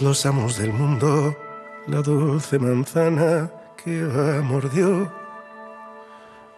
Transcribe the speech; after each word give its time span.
Los 0.00 0.26
amos 0.26 0.58
del 0.58 0.74
mundo, 0.74 1.34
la 1.86 2.02
dulce 2.02 2.58
manzana 2.58 3.50
que 3.82 3.90
mordió. 4.44 5.10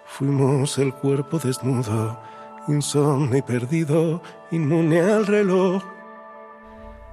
Fuimos 0.06 0.76
el 0.78 0.92
cuerpo 0.92 1.38
desnudo, 1.38 2.20
insomne 2.66 3.38
y 3.38 3.42
perdido, 3.42 4.20
inmune 4.50 5.00
al 5.00 5.26
reloj. 5.26 5.84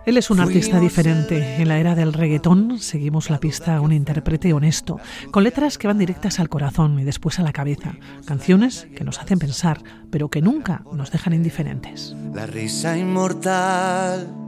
Él 0.07 0.17
es 0.17 0.31
un 0.31 0.39
artista 0.39 0.79
diferente. 0.79 1.61
En 1.61 1.67
la 1.67 1.77
era 1.79 1.93
del 1.93 2.13
reggaetón 2.13 2.79
seguimos 2.79 3.29
la 3.29 3.39
pista 3.39 3.75
a 3.75 3.81
un 3.81 3.91
intérprete 3.91 4.51
honesto, 4.51 4.99
con 5.29 5.43
letras 5.43 5.77
que 5.77 5.87
van 5.87 5.99
directas 5.99 6.39
al 6.39 6.49
corazón 6.49 6.99
y 6.99 7.03
después 7.03 7.39
a 7.39 7.43
la 7.43 7.53
cabeza. 7.53 7.93
Canciones 8.25 8.87
que 8.95 9.03
nos 9.03 9.19
hacen 9.19 9.37
pensar, 9.37 9.83
pero 10.09 10.29
que 10.29 10.41
nunca 10.41 10.83
nos 10.91 11.11
dejan 11.11 11.33
indiferentes. 11.33 12.15
La 12.33 12.47
risa 12.47 12.97
inmortal. 12.97 14.44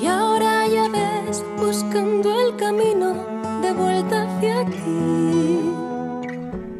Y 0.00 0.06
ahora 0.06 0.66
ya 0.66 0.88
ves, 0.88 1.44
buscando 1.58 2.40
el 2.40 2.56
camino 2.56 3.14
de 3.62 3.72
vuelta 3.72 4.22
hacia 4.22 4.60
aquí. 4.60 5.24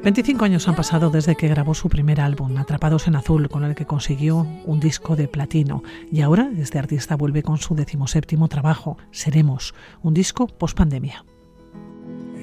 25 0.05 0.45
años 0.45 0.69
han 0.69 0.75
pasado 0.75 1.09
desde 1.09 1.35
que 1.35 1.49
grabó 1.49 1.73
su 1.73 1.89
primer 1.89 2.21
álbum, 2.21 2.59
Atrapados 2.59 3.07
en 3.09 3.17
Azul, 3.17 3.49
con 3.49 3.65
el 3.65 3.75
que 3.75 3.87
consiguió 3.87 4.47
un 4.67 4.79
disco 4.79 5.17
de 5.17 5.29
platino. 5.29 5.83
Y 6.13 6.21
ahora, 6.21 6.51
este 6.59 6.79
artista 6.79 7.17
vuelve 7.17 7.43
con 7.43 7.57
su 7.57 7.75
decimoséptimo 7.75 8.49
trabajo, 8.49 8.99
Seremos, 9.13 9.75
un 10.03 10.13
disco 10.13 10.47
post 10.47 10.77
pandemia. 10.77 11.25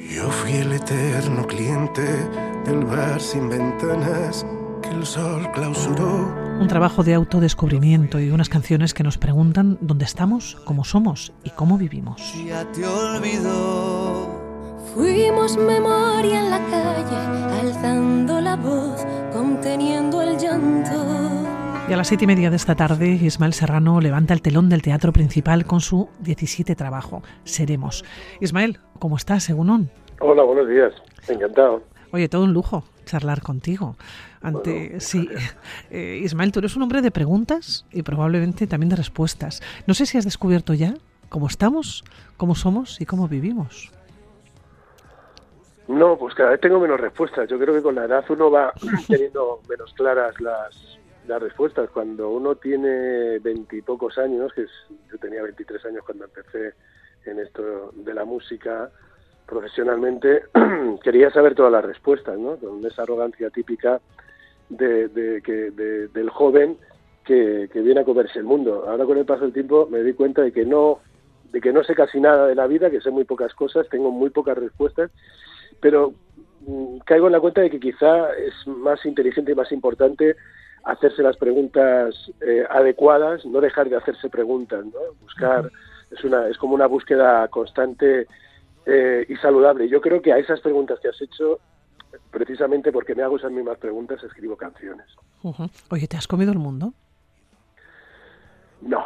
Yo 0.10 0.32
fui 0.32 0.54
el 0.54 0.74
eterno 0.74 1.46
cliente 1.46 2.02
del 2.66 2.84
bar 2.84 3.22
sin 3.22 3.48
ventanas 3.48 4.44
que 4.82 4.90
el 4.90 5.06
sol 5.06 5.48
clausuró. 5.52 6.41
Un 6.62 6.68
trabajo 6.68 7.04
de 7.04 7.16
autodescubrimiento 7.16 8.20
y 8.20 8.30
unas 8.30 8.48
canciones 8.48 8.94
que 8.94 9.02
nos 9.02 9.18
preguntan 9.18 9.80
dónde 9.82 10.06
estamos, 10.06 10.58
cómo 10.64 10.84
somos 10.84 11.34
y 11.44 11.50
cómo 11.50 11.76
vivimos. 11.76 12.22
Ya 12.46 12.64
te 12.72 12.86
olvidó. 12.86 14.30
Fuimos 14.94 15.58
memoria 15.58 16.40
en 16.40 16.52
la 16.52 16.60
calle, 16.60 17.18
alzando 17.62 18.40
la 18.40 18.56
voz, 18.58 19.04
conteniendo 19.34 20.22
el 20.22 20.38
llanto. 20.38 21.50
Y 21.90 21.94
a 21.94 21.98
las 21.98 22.08
siete 22.08 22.26
y 22.26 22.28
media 22.28 22.52
de 22.52 22.58
esta 22.58 22.76
tarde, 22.76 23.10
Ismael 23.10 23.54
Serrano 23.54 24.00
levanta 24.00 24.36
el 24.36 24.44
telón 24.44 24.70
del 24.70 24.84
teatro 24.84 25.12
principal 25.12 25.66
con 25.66 25.82
su 25.82 26.10
17 26.20 26.76
trabajo, 26.76 27.24
Seremos. 27.44 28.06
Ismael, 28.40 28.78
¿cómo 29.00 29.18
estás, 29.18 29.42
según 29.44 29.90
Hola, 30.20 30.44
buenos 30.44 30.70
días. 30.70 30.94
Encantado. 31.28 31.82
Oye, 32.12 32.30
todo 32.30 32.44
un 32.44 32.54
lujo 32.54 32.84
charlar 33.06 33.42
contigo. 33.42 33.96
Ante, 34.42 35.00
sí, 35.00 35.28
eh, 35.92 36.20
Ismael, 36.24 36.52
tú 36.52 36.60
eres 36.60 36.76
un 36.76 36.84
hombre 36.84 37.02
de 37.02 37.12
preguntas 37.12 37.86
y 37.92 38.04
probablemente 38.04 38.68
también 38.68 38.90
de 38.90 38.96
respuestas. 38.96 39.62
No 39.88 39.94
sé 39.94 40.06
si 40.06 40.18
has 40.18 40.26
descubierto 40.26 40.74
ya 40.74 40.94
cómo 41.30 41.48
estamos, 41.48 42.04
cómo 42.38 42.56
somos 42.56 43.00
y 43.00 43.06
cómo 43.06 43.28
vivimos. 43.28 43.92
No, 45.88 46.18
pues 46.18 46.36
cada 46.36 46.52
vez 46.52 46.62
tengo 46.62 46.80
menos 46.80 47.00
respuestas. 47.00 47.50
Yo 47.50 47.60
creo 47.60 47.74
que 47.74 47.82
con 47.82 47.96
la 47.96 48.06
edad 48.06 48.24
uno 48.30 48.50
va 48.50 48.74
teniendo 49.08 49.62
menos 49.68 49.94
claras 49.94 50.40
las, 50.40 51.00
las 51.28 51.42
respuestas. 51.42 51.90
Cuando 51.90 52.30
uno 52.30 52.56
tiene 52.56 53.40
veintipocos 53.40 54.18
años, 54.18 54.54
que 54.54 54.64
es, 54.64 54.72
yo 55.12 55.18
tenía 55.18 55.44
23 55.44 55.86
años 55.86 56.04
cuando 56.06 56.26
empecé 56.26 56.74
en 57.26 57.40
esto 57.40 57.92
de 57.94 58.14
la 58.14 58.26
música 58.26 58.90
profesionalmente, 59.52 60.44
quería 61.04 61.30
saber 61.30 61.56
todas 61.56 61.72
las 61.72 61.84
respuestas, 61.84 62.40
¿no? 62.40 62.56
Con 62.56 62.84
esa 62.86 63.04
arrogancia 63.04 63.50
típica 63.50 64.00
de, 64.70 65.10
de, 65.10 65.42
que, 65.42 65.72
del 65.72 66.30
joven 66.30 66.78
que, 67.26 67.70
que 67.72 67.82
viene 67.82 68.00
a 68.00 68.06
comerse 68.06 68.40
el 68.40 68.46
mundo. 68.46 68.86
Ahora 68.88 69.06
con 69.06 69.18
el 69.18 69.26
paso 69.26 69.44
del 69.44 69.54
tiempo 69.54 69.88
me 69.92 70.02
di 70.04 70.14
cuenta 70.14 70.42
de 70.42 70.52
que 70.52 70.66
no 70.66 71.00
de 71.52 71.60
que 71.60 71.74
no 71.74 71.84
sé 71.84 71.94
casi 71.96 72.22
nada 72.22 72.48
de 72.48 72.56
la 72.56 72.66
vida, 72.66 72.90
que 72.90 73.02
sé 73.02 73.12
muy 73.12 73.26
pocas 73.26 73.54
cosas, 73.54 73.86
tengo 73.90 74.10
muy 74.10 74.30
pocas 74.30 74.58
respuestas 74.58 75.12
pero 75.82 76.14
mm, 76.66 77.00
caigo 77.00 77.28
en 77.28 77.34
la 77.34 77.42
cuenta 77.42 77.62
de 77.62 77.70
que 77.70 77.80
quizá 77.80 78.32
es 78.34 78.54
más 78.66 79.06
inteligente 79.06 79.52
y 79.52 79.56
más 79.56 79.72
importante 79.74 80.38
hacerse 80.84 81.22
las 81.22 81.36
preguntas 81.38 82.16
eh, 82.42 82.64
adecuadas, 82.70 83.46
no 83.46 83.60
dejar 83.60 83.90
de 83.90 83.98
hacerse 83.98 84.30
preguntas, 84.30 84.86
¿no? 84.86 85.00
Buscar, 85.22 85.70
es, 86.10 86.24
una, 86.24 86.48
es 86.48 86.58
como 86.58 86.74
una 86.74 86.88
búsqueda 86.88 87.48
constante 87.50 88.28
eh, 88.86 89.26
y 89.28 89.36
saludable. 89.38 89.88
Yo 89.88 90.02
creo 90.02 90.22
que 90.22 90.34
a 90.34 90.38
esas 90.38 90.60
preguntas 90.62 91.00
que 91.00 91.10
has 91.10 91.22
hecho, 91.22 91.60
precisamente 92.32 92.92
porque 92.92 93.16
me 93.16 93.24
hago 93.24 93.38
esas 93.38 93.52
mismas 93.52 93.78
preguntas, 93.78 94.24
escribo 94.24 94.56
canciones. 94.56 95.08
Oye, 95.90 96.08
¿te 96.08 96.18
has 96.18 96.28
comido 96.28 96.52
el 96.52 96.60
mundo? 96.60 96.94
No, 98.82 99.06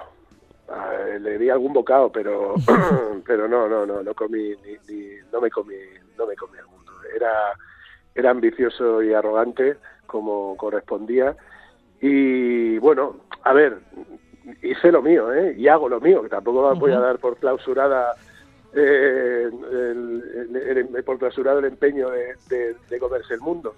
le 1.19 1.37
di 1.37 1.49
algún 1.49 1.73
bocado, 1.73 2.11
pero 2.11 2.55
pero 3.25 3.47
no, 3.47 3.67
no, 3.67 3.85
no, 3.85 4.03
no 4.03 4.13
comí, 4.13 4.53
ni, 4.87 5.07
no 5.31 5.41
me 5.41 5.49
comí, 5.49 5.75
no 6.17 6.25
me 6.25 6.35
comí 6.35 6.57
el 6.57 6.67
mundo. 6.67 6.91
Era, 7.15 7.31
era 8.13 8.31
ambicioso 8.31 9.01
y 9.01 9.13
arrogante 9.13 9.77
como 10.07 10.55
correspondía 10.55 11.35
y 12.01 12.77
bueno, 12.79 13.15
a 13.43 13.53
ver, 13.53 13.79
hice 14.61 14.91
lo 14.91 15.01
mío, 15.01 15.33
¿eh? 15.33 15.55
Y 15.57 15.67
hago 15.67 15.89
lo 15.89 15.99
mío, 15.99 16.21
que 16.21 16.29
tampoco 16.29 16.75
voy 16.75 16.91
a 16.91 16.99
dar 16.99 17.19
por 17.19 17.37
clausurada 17.37 18.13
eh, 18.75 19.49
el, 19.49 21.03
por 21.05 21.17
clausurado 21.17 21.59
el 21.59 21.65
empeño 21.65 22.09
de, 22.09 22.75
de, 22.89 22.99
comerse 22.99 23.33
el 23.33 23.41
mundo. 23.41 23.75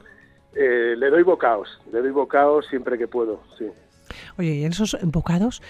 Eh, 0.56 0.96
le 0.98 1.10
doy 1.10 1.24
bocados, 1.24 1.80
le 1.92 2.02
doy 2.02 2.12
bocados 2.12 2.66
siempre 2.68 2.98
que 2.98 3.08
puedo, 3.08 3.42
sí. 3.58 3.68
Oye, 4.38 4.56
y 4.56 4.64
en 4.66 4.72
esos 4.72 4.98
bocados, 5.04 5.62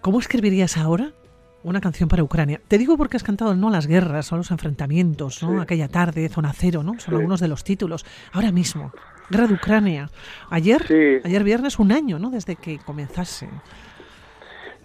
¿Cómo 0.00 0.18
escribirías 0.18 0.78
ahora 0.78 1.12
una 1.62 1.82
canción 1.82 2.08
para 2.08 2.22
Ucrania? 2.22 2.58
Te 2.66 2.78
digo 2.78 2.96
porque 2.96 3.18
has 3.18 3.22
cantado 3.22 3.54
no 3.54 3.68
las 3.68 3.86
guerras 3.86 4.32
o 4.32 4.36
los 4.38 4.50
enfrentamientos, 4.50 5.42
¿no? 5.42 5.60
Aquella 5.60 5.88
tarde, 5.88 6.30
zona 6.30 6.54
cero, 6.54 6.82
¿no? 6.82 6.98
Son 6.98 7.14
algunos 7.14 7.38
de 7.38 7.48
los 7.48 7.64
títulos. 7.64 8.06
Ahora 8.32 8.50
mismo, 8.50 8.92
Guerra 9.28 9.46
de 9.46 9.54
Ucrania. 9.54 10.08
Ayer, 10.48 11.20
ayer 11.22 11.44
viernes, 11.44 11.78
un 11.78 11.92
año, 11.92 12.18
¿no? 12.18 12.30
Desde 12.30 12.56
que 12.56 12.78
comenzase. 12.78 13.50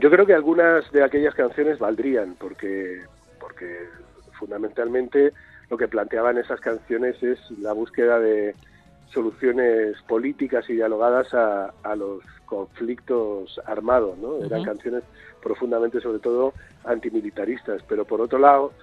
Yo 0.01 0.11
creo 0.11 0.25
que 0.25 0.33
algunas 0.33 0.91
de 0.91 1.01
aquellas 1.01 1.33
canciones 1.33 1.79
valdrían, 1.79 2.35
porque, 2.37 3.03
porque 3.45 3.87
fundamentalmente 4.39 5.33
lo 5.69 5.77
que 5.77 5.87
planteaban 5.87 6.39
esas 6.39 6.59
canciones 6.59 7.21
es 7.21 7.39
la 7.59 7.73
búsqueda 7.73 8.19
de 8.19 8.55
soluciones 9.13 9.95
políticas 10.07 10.67
y 10.67 10.73
dialogadas 10.73 11.31
a, 11.33 11.71
a 11.83 11.95
los 11.95 12.23
conflictos 12.45 13.61
armados, 13.65 14.17
¿no? 14.17 14.43
Eran 14.43 14.63
canciones 14.63 15.03
profundamente, 15.43 16.01
sobre 16.01 16.19
todo, 16.19 16.53
antimilitaristas, 16.85 17.83
pero 17.87 18.03
por 18.03 18.19
otro 18.19 18.39
lado, 18.39 18.73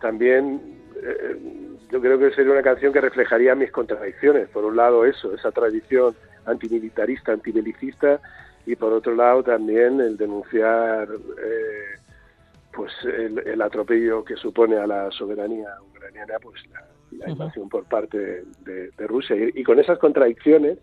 también 0.00 0.60
eh, 1.02 1.36
yo 1.90 2.00
creo 2.00 2.16
que 2.18 2.30
sería 2.30 2.52
una 2.52 2.62
canción 2.62 2.92
que 2.92 3.00
reflejaría 3.00 3.56
mis 3.56 3.72
contradicciones. 3.72 4.48
Por 4.50 4.64
un 4.64 4.76
lado, 4.76 5.04
eso, 5.04 5.34
esa 5.34 5.50
tradición 5.50 6.14
antimilitarista, 6.46 7.32
antibelicista, 7.32 8.20
y 8.66 8.76
por 8.76 8.92
otro 8.92 9.16
lado, 9.16 9.42
también 9.42 10.00
el 10.00 10.16
denunciar 10.16 11.08
eh, 11.42 11.98
pues 12.72 12.92
el, 13.04 13.60
atropello 13.60 14.24
que 14.24 14.36
supone 14.36 14.76
a 14.76 14.86
la 14.86 15.10
soberanía 15.10 15.68
ucraniana, 15.90 16.38
pues 16.40 16.62
la, 16.70 17.28
invasión 17.28 17.68
por 17.68 17.84
parte 17.84 18.44
de, 18.64 19.06
Rusia. 19.06 19.36
y, 19.36 19.62
con 19.64 19.78
esas 19.80 19.98
contradicciones, 19.98 20.78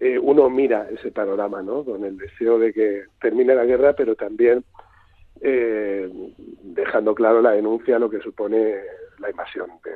eh, 0.00 0.18
uno 0.18 0.50
mira 0.50 0.88
ese 0.90 1.10
panorama, 1.10 1.62
¿no? 1.62 1.84
Con 1.84 2.04
el 2.04 2.16
deseo 2.18 2.58
de 2.58 2.72
que 2.72 3.04
termine 3.20 3.54
la 3.54 3.64
guerra, 3.64 3.94
pero 3.94 4.14
también 4.14 4.64
eh, 5.40 6.10
dejando 6.62 7.14
claro 7.14 7.40
la 7.40 7.52
denuncia 7.52 7.96
a 7.96 7.98
lo 7.98 8.10
que 8.10 8.20
supone 8.20 8.74
la 9.18 9.30
invasión 9.30 9.70
de 9.84 9.92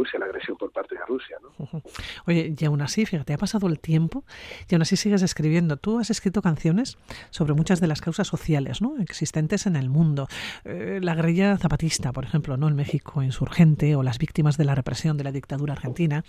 Rusia, 0.00 0.18
la 0.18 0.24
agresión 0.24 0.56
por 0.56 0.72
parte 0.72 0.94
de 0.94 1.02
Rusia. 1.06 1.36
¿no? 1.42 1.82
Oye, 2.26 2.54
y 2.58 2.64
aún 2.64 2.80
así, 2.80 3.04
fíjate, 3.04 3.34
ha 3.34 3.38
pasado 3.38 3.66
el 3.66 3.78
tiempo 3.78 4.24
y 4.68 4.74
aún 4.74 4.82
así 4.82 4.96
sigues 4.96 5.20
escribiendo. 5.20 5.76
Tú 5.76 5.98
has 5.98 6.08
escrito 6.08 6.40
canciones 6.40 6.96
sobre 7.28 7.52
muchas 7.52 7.80
de 7.80 7.86
las 7.86 8.00
causas 8.00 8.26
sociales 8.26 8.80
¿no? 8.80 8.96
existentes 8.98 9.66
en 9.66 9.76
el 9.76 9.90
mundo. 9.90 10.26
Eh, 10.64 11.00
la 11.02 11.14
guerrilla 11.14 11.58
zapatista, 11.58 12.12
por 12.12 12.24
ejemplo, 12.24 12.56
¿no? 12.56 12.68
en 12.68 12.76
México 12.76 13.22
insurgente, 13.22 13.94
o 13.94 14.02
las 14.02 14.18
víctimas 14.18 14.56
de 14.56 14.64
la 14.64 14.74
represión 14.74 15.18
de 15.18 15.24
la 15.24 15.32
dictadura 15.32 15.74
argentina, 15.74 16.24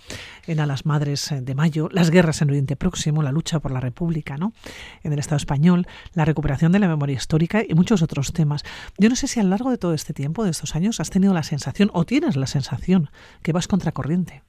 en 0.46 0.60
A 0.60 0.66
las 0.66 0.84
Madres 0.84 1.32
de 1.34 1.54
Mayo, 1.54 1.88
las 1.90 2.10
guerras 2.10 2.42
en 2.42 2.50
Oriente 2.50 2.76
Próximo, 2.76 3.22
la 3.22 3.32
lucha 3.32 3.60
por 3.60 3.70
la 3.70 3.80
República 3.80 4.36
¿no? 4.36 4.52
en 5.02 5.14
el 5.14 5.18
Estado 5.18 5.38
español, 5.38 5.86
la 6.12 6.26
recuperación 6.26 6.72
de 6.72 6.78
la 6.78 6.88
memoria 6.88 7.16
histórica 7.16 7.62
y 7.66 7.74
muchos 7.74 8.02
otros 8.02 8.34
temas. 8.34 8.64
Yo 8.98 9.08
no 9.08 9.16
sé 9.16 9.28
si 9.28 9.40
a 9.40 9.42
lo 9.42 9.48
largo 9.48 9.70
de 9.70 9.78
todo 9.78 9.94
este 9.94 10.12
tiempo, 10.12 10.44
de 10.44 10.50
estos 10.50 10.76
años, 10.76 11.00
has 11.00 11.08
tenido 11.08 11.32
la 11.32 11.42
sensación 11.42 11.90
o 11.94 12.04
tienes 12.04 12.36
la 12.36 12.46
sensación 12.46 13.08
que 13.42 13.52
vas 13.52 13.61
contracorriente. 13.68 14.42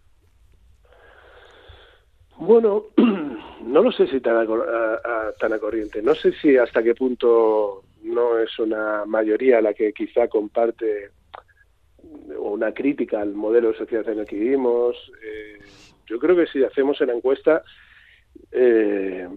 Bueno, 2.38 2.86
no 3.65 3.81
lo 3.81 3.92
sé 3.92 4.07
si 4.07 4.19
tan 4.19 4.36
a, 4.38 5.60
corriente. 5.60 6.01
No 6.01 6.15
sé 6.15 6.33
si 6.42 6.57
hasta 6.57 6.83
qué 6.83 6.95
punto 6.95 7.83
no 8.04 8.38
es 8.39 8.57
una 8.60 9.06
mayoría 9.06 9.62
la 9.62 9.74
que 9.74 9.94
quizá 9.94 10.27
comparte 10.27 11.12
una 12.38 12.74
crítica 12.74 13.21
al 13.21 13.33
modelo 13.33 13.71
de 13.71 13.77
sociedad 13.77 14.10
en 14.10 14.19
el 14.19 14.25
que 14.25 14.36
vivimos. 14.36 14.95
Eh, 15.24 15.59
yo 16.07 16.19
creo 16.19 16.36
que 16.36 16.48
si 16.48 16.63
hacemos 16.63 17.00
una 17.01 17.13
encuesta, 17.13 17.63
eh, 18.51 19.27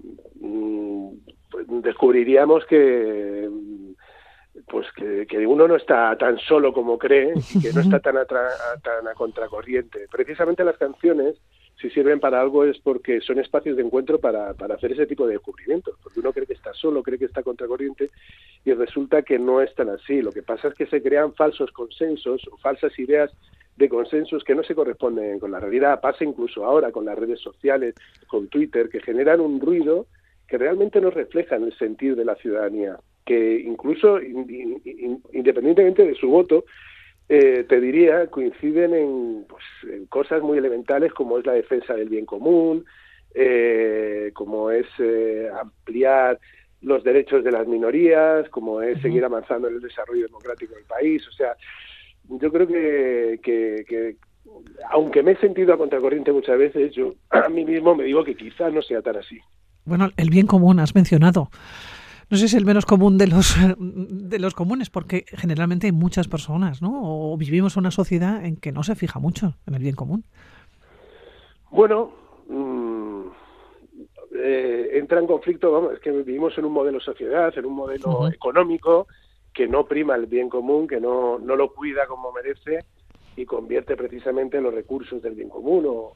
mm, 0.41 1.09
descubriríamos 1.83 2.65
que 2.67 3.49
pues 4.67 4.87
que, 4.93 5.27
que, 5.27 5.47
uno 5.47 5.69
no 5.69 5.77
está 5.77 6.17
tan 6.19 6.39
solo 6.39 6.73
como 6.73 6.99
cree 6.99 7.33
y 7.55 7.61
que 7.61 7.73
no 7.73 7.81
está 7.81 8.01
tan 8.01 8.17
a, 8.17 8.25
tan 8.25 9.09
a 9.09 9.15
contracorriente. 9.15 10.07
Precisamente 10.11 10.65
las 10.65 10.77
canciones, 10.77 11.37
si 11.81 11.89
sirven 11.91 12.19
para 12.19 12.41
algo, 12.41 12.65
es 12.65 12.79
porque 12.79 13.21
son 13.21 13.39
espacios 13.39 13.77
de 13.77 13.85
encuentro 13.85 14.19
para, 14.19 14.55
para 14.55 14.75
hacer 14.75 14.93
ese 14.93 15.07
tipo 15.07 15.27
de 15.27 15.35
descubrimientos, 15.35 15.97
porque 16.03 16.21
uno 16.21 16.33
cree 16.33 16.47
que 16.47 16.55
está 16.55 16.73
solo, 16.75 17.03
cree 17.03 17.19
que 17.19 17.27
está 17.27 17.43
contracorriente 17.43 18.11
y 18.65 18.73
resulta 18.73 19.23
que 19.23 19.39
no 19.39 19.61
es 19.61 19.73
tan 19.75 19.89
así. 19.89 20.21
Lo 20.21 20.33
que 20.33 20.43
pasa 20.43 20.69
es 20.69 20.75
que 20.75 20.87
se 20.87 21.01
crean 21.01 21.33
falsos 21.35 21.71
consensos 21.71 22.43
o 22.51 22.57
falsas 22.57 22.99
ideas 22.99 23.31
de 23.77 23.89
consensos 23.89 24.43
que 24.43 24.55
no 24.55 24.65
se 24.65 24.75
corresponden 24.75 25.39
con 25.39 25.53
la 25.53 25.61
realidad. 25.61 26.01
Pasa 26.01 26.25
incluso 26.25 26.65
ahora 26.65 26.91
con 26.91 27.05
las 27.05 27.17
redes 27.17 27.41
sociales, 27.41 27.95
con 28.27 28.49
Twitter, 28.49 28.89
que 28.89 29.01
generan 29.01 29.41
un 29.41 29.61
ruido 29.61 30.07
que 30.49 30.59
realmente 30.59 31.01
no 31.01 31.11
reflejan 31.11 31.65
el 31.65 31.77
sentir 31.77 32.17
de 32.17 32.25
la 32.25 32.37
ciudadanía 32.37 32.99
que 33.27 33.61
incluso 33.61 34.21
independientemente 34.23 36.07
de 36.07 36.15
su 36.15 36.29
voto, 36.29 36.65
eh, 37.29 37.67
te 37.69 37.81
diría, 37.81 38.29
coinciden 38.29 38.95
en, 38.95 39.45
pues, 39.49 39.65
en, 39.93 40.07
cosas 40.07 40.43
muy 40.43 40.59
elementales 40.59 41.13
como 41.13 41.39
es 41.39 41.45
la 41.45 41.55
defensa 41.55 41.95
del 41.95 42.09
bien 42.09 42.25
común, 42.25 42.85
eh, 43.35 44.31
como 44.33 44.71
es 44.71 44.87
eh, 45.01 45.51
ampliar 45.61 46.39
los 46.83 47.03
derechos 47.03 47.43
de 47.43 47.51
las 47.51 47.67
minorías, 47.67 48.49
como 48.51 48.81
es 48.81 49.03
seguir 49.03 49.25
avanzando 49.25 49.67
en 49.67 49.75
el 49.75 49.81
desarrollo 49.81 50.27
democrático 50.27 50.77
del 50.77 50.85
país. 50.85 51.27
O 51.27 51.33
sea, 51.33 51.57
yo 52.29 52.53
creo 52.53 52.69
que, 52.69 53.41
que, 53.43 53.85
que 53.89 54.17
aunque 54.93 55.25
me 55.25 55.33
he 55.33 55.37
sentido 55.39 55.75
a 55.75 55.79
contracorriente 55.79 56.31
muchas 56.31 56.59
veces, 56.59 56.95
yo 56.95 57.15
a 57.31 57.49
mí 57.49 57.65
mismo 57.65 57.97
me 57.97 58.05
digo 58.05 58.23
que 58.23 58.37
quizás 58.37 58.73
no 58.73 58.83
sea 58.83 59.03
tan 59.03 59.17
así. 59.17 59.41
Bueno, 59.85 60.11
el 60.17 60.31
bien 60.31 60.47
común 60.47 60.79
has 60.79 60.95
mencionado 60.95 61.51
no 62.29 62.37
sé 62.37 62.49
si 62.49 62.57
es 62.57 62.61
el 62.61 62.67
menos 62.67 62.87
común 62.87 63.19
de 63.19 63.29
los, 63.29 63.57
de 63.79 64.39
los 64.39 64.55
comunes, 64.55 64.91
porque 64.91 65.25
generalmente 65.29 65.87
hay 65.87 65.93
muchas 65.93 66.29
personas, 66.29 66.83
¿no? 66.83 66.93
O 67.03 67.37
vivimos 67.37 67.77
una 67.77 67.91
sociedad 67.91 68.45
en 68.45 68.57
que 68.57 68.73
no 68.73 68.83
se 68.83 68.95
fija 68.95 69.19
mucho 69.19 69.55
en 69.67 69.75
el 69.75 69.83
bien 69.83 69.95
común. 69.95 70.25
Bueno, 71.71 72.11
mm, 72.49 73.23
eh, 74.35 74.91
entra 74.95 75.21
en 75.21 75.27
conflicto, 75.27 75.71
vamos, 75.71 75.95
es 75.95 76.01
que 76.01 76.11
vivimos 76.11 76.57
en 76.59 76.65
un 76.65 76.73
modelo 76.73 77.01
sociedad, 77.01 77.57
en 77.57 77.67
un 77.67 77.75
modelo 77.75 78.29
económico 78.29 79.07
que 79.53 79.67
no 79.67 79.87
prima 79.87 80.15
el 80.15 80.27
bien 80.27 80.49
común, 80.49 80.87
que 80.87 81.01
no, 81.01 81.39
no 81.39 81.57
lo 81.57 81.73
cuida 81.73 82.07
como 82.07 82.31
merece 82.33 82.85
y 83.37 83.45
convierte 83.45 83.97
precisamente 83.97 84.61
los 84.61 84.75
recursos 84.75 85.23
del 85.23 85.35
bien 85.35 85.49
común 85.49 85.85
o, 85.87 86.13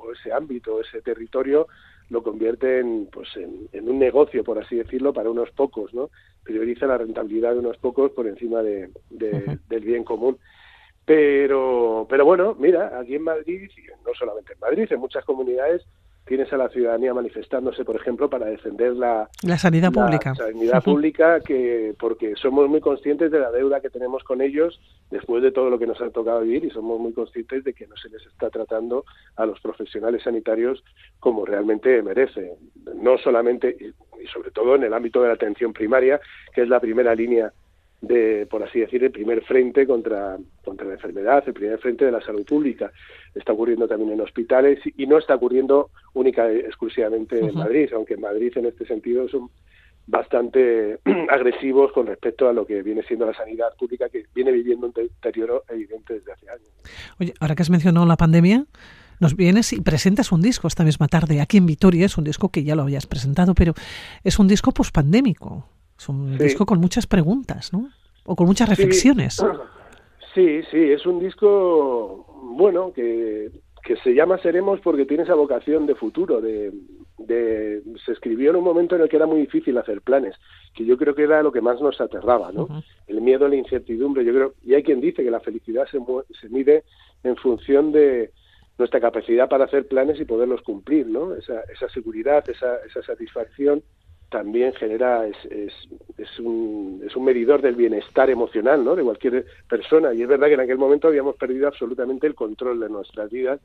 o 0.00 0.12
ese 0.12 0.32
ámbito, 0.32 0.80
ese 0.80 1.02
territorio 1.02 1.66
lo 2.08 2.22
convierte 2.22 2.80
en, 2.80 3.08
pues 3.12 3.28
en, 3.36 3.88
un 3.88 3.98
negocio, 3.98 4.42
por 4.42 4.58
así 4.58 4.76
decirlo, 4.76 5.12
para 5.12 5.30
unos 5.30 5.50
pocos, 5.52 5.94
¿no? 5.94 6.10
Prioriza 6.42 6.86
la 6.86 6.98
rentabilidad 6.98 7.52
de 7.52 7.60
unos 7.60 7.78
pocos 7.78 8.10
por 8.10 8.26
encima 8.26 8.62
de, 8.62 8.90
del 9.10 9.84
bien 9.84 10.02
común. 10.02 10.38
Pero, 11.04 12.06
pero 12.08 12.24
bueno, 12.24 12.56
mira, 12.58 12.98
aquí 12.98 13.14
en 13.14 13.22
Madrid, 13.22 13.70
y 13.76 14.06
no 14.06 14.14
solamente 14.18 14.52
en 14.54 14.60
Madrid, 14.60 14.88
en 14.90 15.00
muchas 15.00 15.24
comunidades 15.24 15.82
tienes 16.30 16.52
a 16.52 16.56
la 16.56 16.68
ciudadanía 16.68 17.12
manifestándose, 17.12 17.84
por 17.84 17.96
ejemplo, 17.96 18.30
para 18.30 18.46
defender 18.46 18.92
la, 18.92 19.28
la 19.42 19.58
sanidad 19.58 19.90
pública. 19.90 20.32
sanidad 20.36 20.80
pública, 20.84 21.40
que 21.40 21.92
porque 21.98 22.36
somos 22.36 22.68
muy 22.68 22.80
conscientes 22.80 23.32
de 23.32 23.40
la 23.40 23.50
deuda 23.50 23.80
que 23.80 23.90
tenemos 23.90 24.22
con 24.22 24.40
ellos 24.40 24.80
después 25.10 25.42
de 25.42 25.50
todo 25.50 25.70
lo 25.70 25.78
que 25.80 25.88
nos 25.88 26.00
ha 26.00 26.08
tocado 26.10 26.42
vivir 26.42 26.64
y 26.64 26.70
somos 26.70 27.00
muy 27.00 27.12
conscientes 27.12 27.64
de 27.64 27.74
que 27.74 27.88
no 27.88 27.96
se 27.96 28.10
les 28.10 28.24
está 28.26 28.48
tratando 28.48 29.04
a 29.34 29.44
los 29.44 29.58
profesionales 29.58 30.22
sanitarios 30.22 30.84
como 31.18 31.44
realmente 31.44 32.00
merece. 32.00 32.52
No 32.94 33.18
solamente, 33.18 33.76
y 34.22 34.26
sobre 34.28 34.52
todo 34.52 34.76
en 34.76 34.84
el 34.84 34.94
ámbito 34.94 35.20
de 35.22 35.28
la 35.28 35.34
atención 35.34 35.72
primaria, 35.72 36.20
que 36.54 36.62
es 36.62 36.68
la 36.68 36.78
primera 36.78 37.12
línea 37.12 37.52
de, 38.00 38.46
por 38.46 38.62
así 38.62 38.80
decir, 38.80 39.04
el 39.04 39.10
primer 39.10 39.42
frente 39.42 39.86
contra, 39.86 40.38
contra 40.64 40.86
la 40.86 40.94
enfermedad, 40.94 41.44
el 41.46 41.52
primer 41.52 41.78
frente 41.78 42.04
de 42.04 42.12
la 42.12 42.20
salud 42.22 42.44
pública. 42.44 42.90
Está 43.34 43.52
ocurriendo 43.52 43.86
también 43.86 44.12
en 44.12 44.20
hospitales 44.20 44.80
y 44.96 45.06
no 45.06 45.18
está 45.18 45.34
ocurriendo 45.34 45.90
única 46.14 46.50
exclusivamente 46.50 47.38
en 47.38 47.54
Madrid, 47.54 47.90
aunque 47.94 48.14
en 48.14 48.20
Madrid 48.20 48.52
en 48.56 48.66
este 48.66 48.86
sentido 48.86 49.28
son 49.28 49.50
bastante 50.06 50.98
agresivos 51.30 51.92
con 51.92 52.06
respecto 52.06 52.48
a 52.48 52.52
lo 52.52 52.66
que 52.66 52.82
viene 52.82 53.02
siendo 53.02 53.26
la 53.26 53.34
sanidad 53.34 53.74
pública, 53.78 54.08
que 54.08 54.24
viene 54.34 54.50
viviendo 54.52 54.86
un 54.86 54.92
deterioro 54.92 55.64
evidente 55.68 56.14
desde 56.14 56.32
hace 56.32 56.48
años. 56.48 56.70
Oye, 57.20 57.34
ahora 57.38 57.54
que 57.54 57.62
has 57.62 57.70
mencionado 57.70 58.06
la 58.06 58.16
pandemia, 58.16 58.64
nos 59.20 59.36
vienes 59.36 59.74
y 59.74 59.80
presentas 59.82 60.32
un 60.32 60.40
disco 60.40 60.66
esta 60.66 60.82
misma 60.82 61.06
tarde 61.06 61.42
aquí 61.42 61.58
en 61.58 61.66
Vitoria. 61.66 62.06
Es 62.06 62.16
un 62.16 62.24
disco 62.24 62.48
que 62.48 62.64
ya 62.64 62.74
lo 62.74 62.82
habías 62.82 63.06
presentado, 63.06 63.54
pero 63.54 63.74
es 64.24 64.38
un 64.38 64.48
disco 64.48 64.72
pospandémico. 64.72 65.68
Es 66.00 66.08
un 66.08 66.38
disco 66.38 66.64
con 66.64 66.80
muchas 66.80 67.06
preguntas, 67.06 67.74
¿no? 67.74 67.90
O 68.24 68.34
con 68.34 68.46
muchas 68.46 68.68
reflexiones. 68.68 69.36
Sí, 70.32 70.62
sí, 70.70 70.92
es 70.92 71.06
un 71.06 71.18
disco, 71.18 72.24
bueno, 72.56 72.92
que, 72.92 73.50
que 73.82 73.96
se 73.96 74.14
llama 74.14 74.38
Seremos 74.38 74.78
porque 74.78 75.04
tiene 75.04 75.24
esa 75.24 75.34
vocación 75.34 75.86
de 75.86 75.96
futuro, 75.96 76.40
de, 76.40 76.72
de, 77.18 77.82
se 78.06 78.12
escribió 78.12 78.50
en 78.50 78.56
un 78.56 78.62
momento 78.62 78.94
en 78.94 79.02
el 79.02 79.08
que 79.08 79.16
era 79.16 79.26
muy 79.26 79.40
difícil 79.40 79.76
hacer 79.76 80.02
planes, 80.02 80.36
que 80.72 80.84
yo 80.84 80.96
creo 80.96 81.16
que 81.16 81.24
era 81.24 81.42
lo 81.42 81.50
que 81.50 81.60
más 81.60 81.80
nos 81.80 82.00
aterraba, 82.00 82.52
¿no? 82.52 82.68
El 83.08 83.20
miedo, 83.22 83.48
la 83.48 83.56
incertidumbre, 83.56 84.24
yo 84.24 84.32
creo, 84.32 84.54
y 84.62 84.74
hay 84.74 84.84
quien 84.84 85.00
dice 85.00 85.24
que 85.24 85.32
la 85.32 85.40
felicidad 85.40 85.88
se, 85.90 85.98
se 86.40 86.48
mide 86.48 86.84
en 87.24 87.34
función 87.34 87.90
de 87.90 88.30
nuestra 88.78 89.00
capacidad 89.00 89.48
para 89.48 89.64
hacer 89.64 89.88
planes 89.88 90.20
y 90.20 90.26
poderlos 90.26 90.62
cumplir, 90.62 91.08
¿no? 91.08 91.34
Esa, 91.34 91.62
esa 91.74 91.88
seguridad, 91.88 92.48
esa, 92.48 92.76
esa 92.86 93.02
satisfacción 93.02 93.82
también 94.30 94.72
genera, 94.74 95.26
es, 95.26 95.36
es, 95.50 95.72
es, 96.16 96.38
un, 96.38 97.02
es 97.04 97.14
un 97.16 97.24
medidor 97.24 97.60
del 97.60 97.74
bienestar 97.74 98.30
emocional 98.30 98.84
¿no? 98.84 98.94
de 98.94 99.02
cualquier 99.02 99.44
persona. 99.68 100.14
Y 100.14 100.22
es 100.22 100.28
verdad 100.28 100.46
que 100.46 100.54
en 100.54 100.60
aquel 100.60 100.78
momento 100.78 101.08
habíamos 101.08 101.36
perdido 101.36 101.66
absolutamente 101.66 102.26
el 102.26 102.34
control 102.34 102.80
de 102.80 102.88
nuestras 102.88 103.30
vidas 103.30 103.60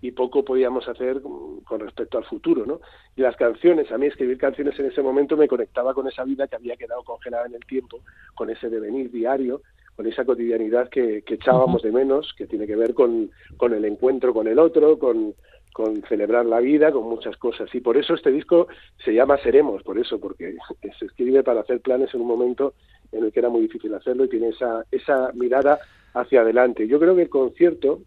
y 0.00 0.12
poco 0.12 0.44
podíamos 0.44 0.88
hacer 0.88 1.20
con 1.22 1.80
respecto 1.80 2.18
al 2.18 2.24
futuro, 2.24 2.66
¿no? 2.66 2.80
Y 3.16 3.22
las 3.22 3.34
canciones, 3.36 3.90
a 3.90 3.96
mí 3.96 4.06
escribir 4.06 4.36
canciones 4.36 4.78
en 4.78 4.86
ese 4.86 5.00
momento 5.00 5.38
me 5.38 5.48
conectaba 5.48 5.94
con 5.94 6.06
esa 6.06 6.22
vida 6.24 6.46
que 6.46 6.56
había 6.56 6.76
quedado 6.76 7.02
congelada 7.02 7.46
en 7.46 7.54
el 7.54 7.64
tiempo, 7.64 8.00
con 8.34 8.50
ese 8.50 8.68
devenir 8.68 9.10
diario, 9.10 9.62
con 9.96 10.06
esa 10.06 10.26
cotidianidad 10.26 10.90
que, 10.90 11.22
que 11.22 11.34
echábamos 11.34 11.82
de 11.82 11.92
menos, 11.92 12.34
que 12.36 12.46
tiene 12.46 12.66
que 12.66 12.76
ver 12.76 12.92
con, 12.92 13.30
con 13.56 13.72
el 13.72 13.86
encuentro 13.86 14.34
con 14.34 14.46
el 14.46 14.58
otro, 14.58 14.98
con, 14.98 15.34
con 15.76 16.02
celebrar 16.08 16.46
la 16.46 16.58
vida, 16.58 16.90
con 16.90 17.02
muchas 17.02 17.36
cosas. 17.36 17.68
Y 17.74 17.80
por 17.80 17.98
eso 17.98 18.14
este 18.14 18.32
disco 18.32 18.66
se 19.04 19.12
llama 19.12 19.36
Seremos, 19.36 19.82
por 19.82 19.98
eso, 19.98 20.18
porque 20.18 20.56
se 20.98 21.04
escribe 21.04 21.42
para 21.42 21.60
hacer 21.60 21.82
planes 21.82 22.14
en 22.14 22.22
un 22.22 22.28
momento 22.28 22.72
en 23.12 23.24
el 23.24 23.30
que 23.30 23.40
era 23.40 23.50
muy 23.50 23.60
difícil 23.60 23.92
hacerlo 23.92 24.24
y 24.24 24.30
tiene 24.30 24.48
esa, 24.48 24.86
esa 24.90 25.32
mirada 25.34 25.78
hacia 26.14 26.40
adelante. 26.40 26.88
Yo 26.88 26.98
creo 26.98 27.14
que 27.14 27.24
el 27.24 27.28
concierto, 27.28 28.00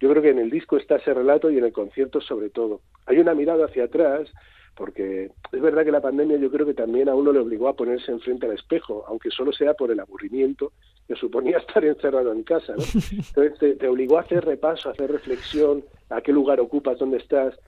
yo 0.00 0.08
creo 0.08 0.22
que 0.22 0.30
en 0.30 0.38
el 0.38 0.48
disco 0.48 0.78
está 0.78 0.96
ese 0.96 1.12
relato 1.12 1.50
y 1.50 1.58
en 1.58 1.64
el 1.66 1.74
concierto 1.74 2.22
sobre 2.22 2.48
todo. 2.48 2.80
Hay 3.04 3.18
una 3.18 3.34
mirada 3.34 3.66
hacia 3.66 3.84
atrás, 3.84 4.26
porque 4.74 5.30
es 5.52 5.60
verdad 5.60 5.84
que 5.84 5.92
la 5.92 6.00
pandemia 6.00 6.38
yo 6.38 6.50
creo 6.50 6.64
que 6.64 6.72
también 6.72 7.10
a 7.10 7.14
uno 7.14 7.34
le 7.34 7.40
obligó 7.40 7.68
a 7.68 7.76
ponerse 7.76 8.12
enfrente 8.12 8.46
al 8.46 8.54
espejo, 8.54 9.04
aunque 9.06 9.30
solo 9.30 9.52
sea 9.52 9.74
por 9.74 9.90
el 9.90 10.00
aburrimiento 10.00 10.72
que 11.10 11.16
suponía 11.16 11.58
estar 11.66 11.84
encerrado 11.84 12.32
en 12.32 12.44
casa. 12.44 12.72
¿no? 12.76 12.84
Entonces 13.10 13.78
te, 13.78 13.88
obligó 13.88 14.18
a 14.18 14.20
hacer 14.20 14.44
repaso, 14.44 14.88
a 14.88 14.92
hacer 14.92 15.10
reflexión, 15.10 15.84
a 16.08 16.20
qué 16.20 16.32
lugar 16.32 16.60
ocupas, 16.60 17.00
dónde 17.00 17.16
estás 17.16 17.58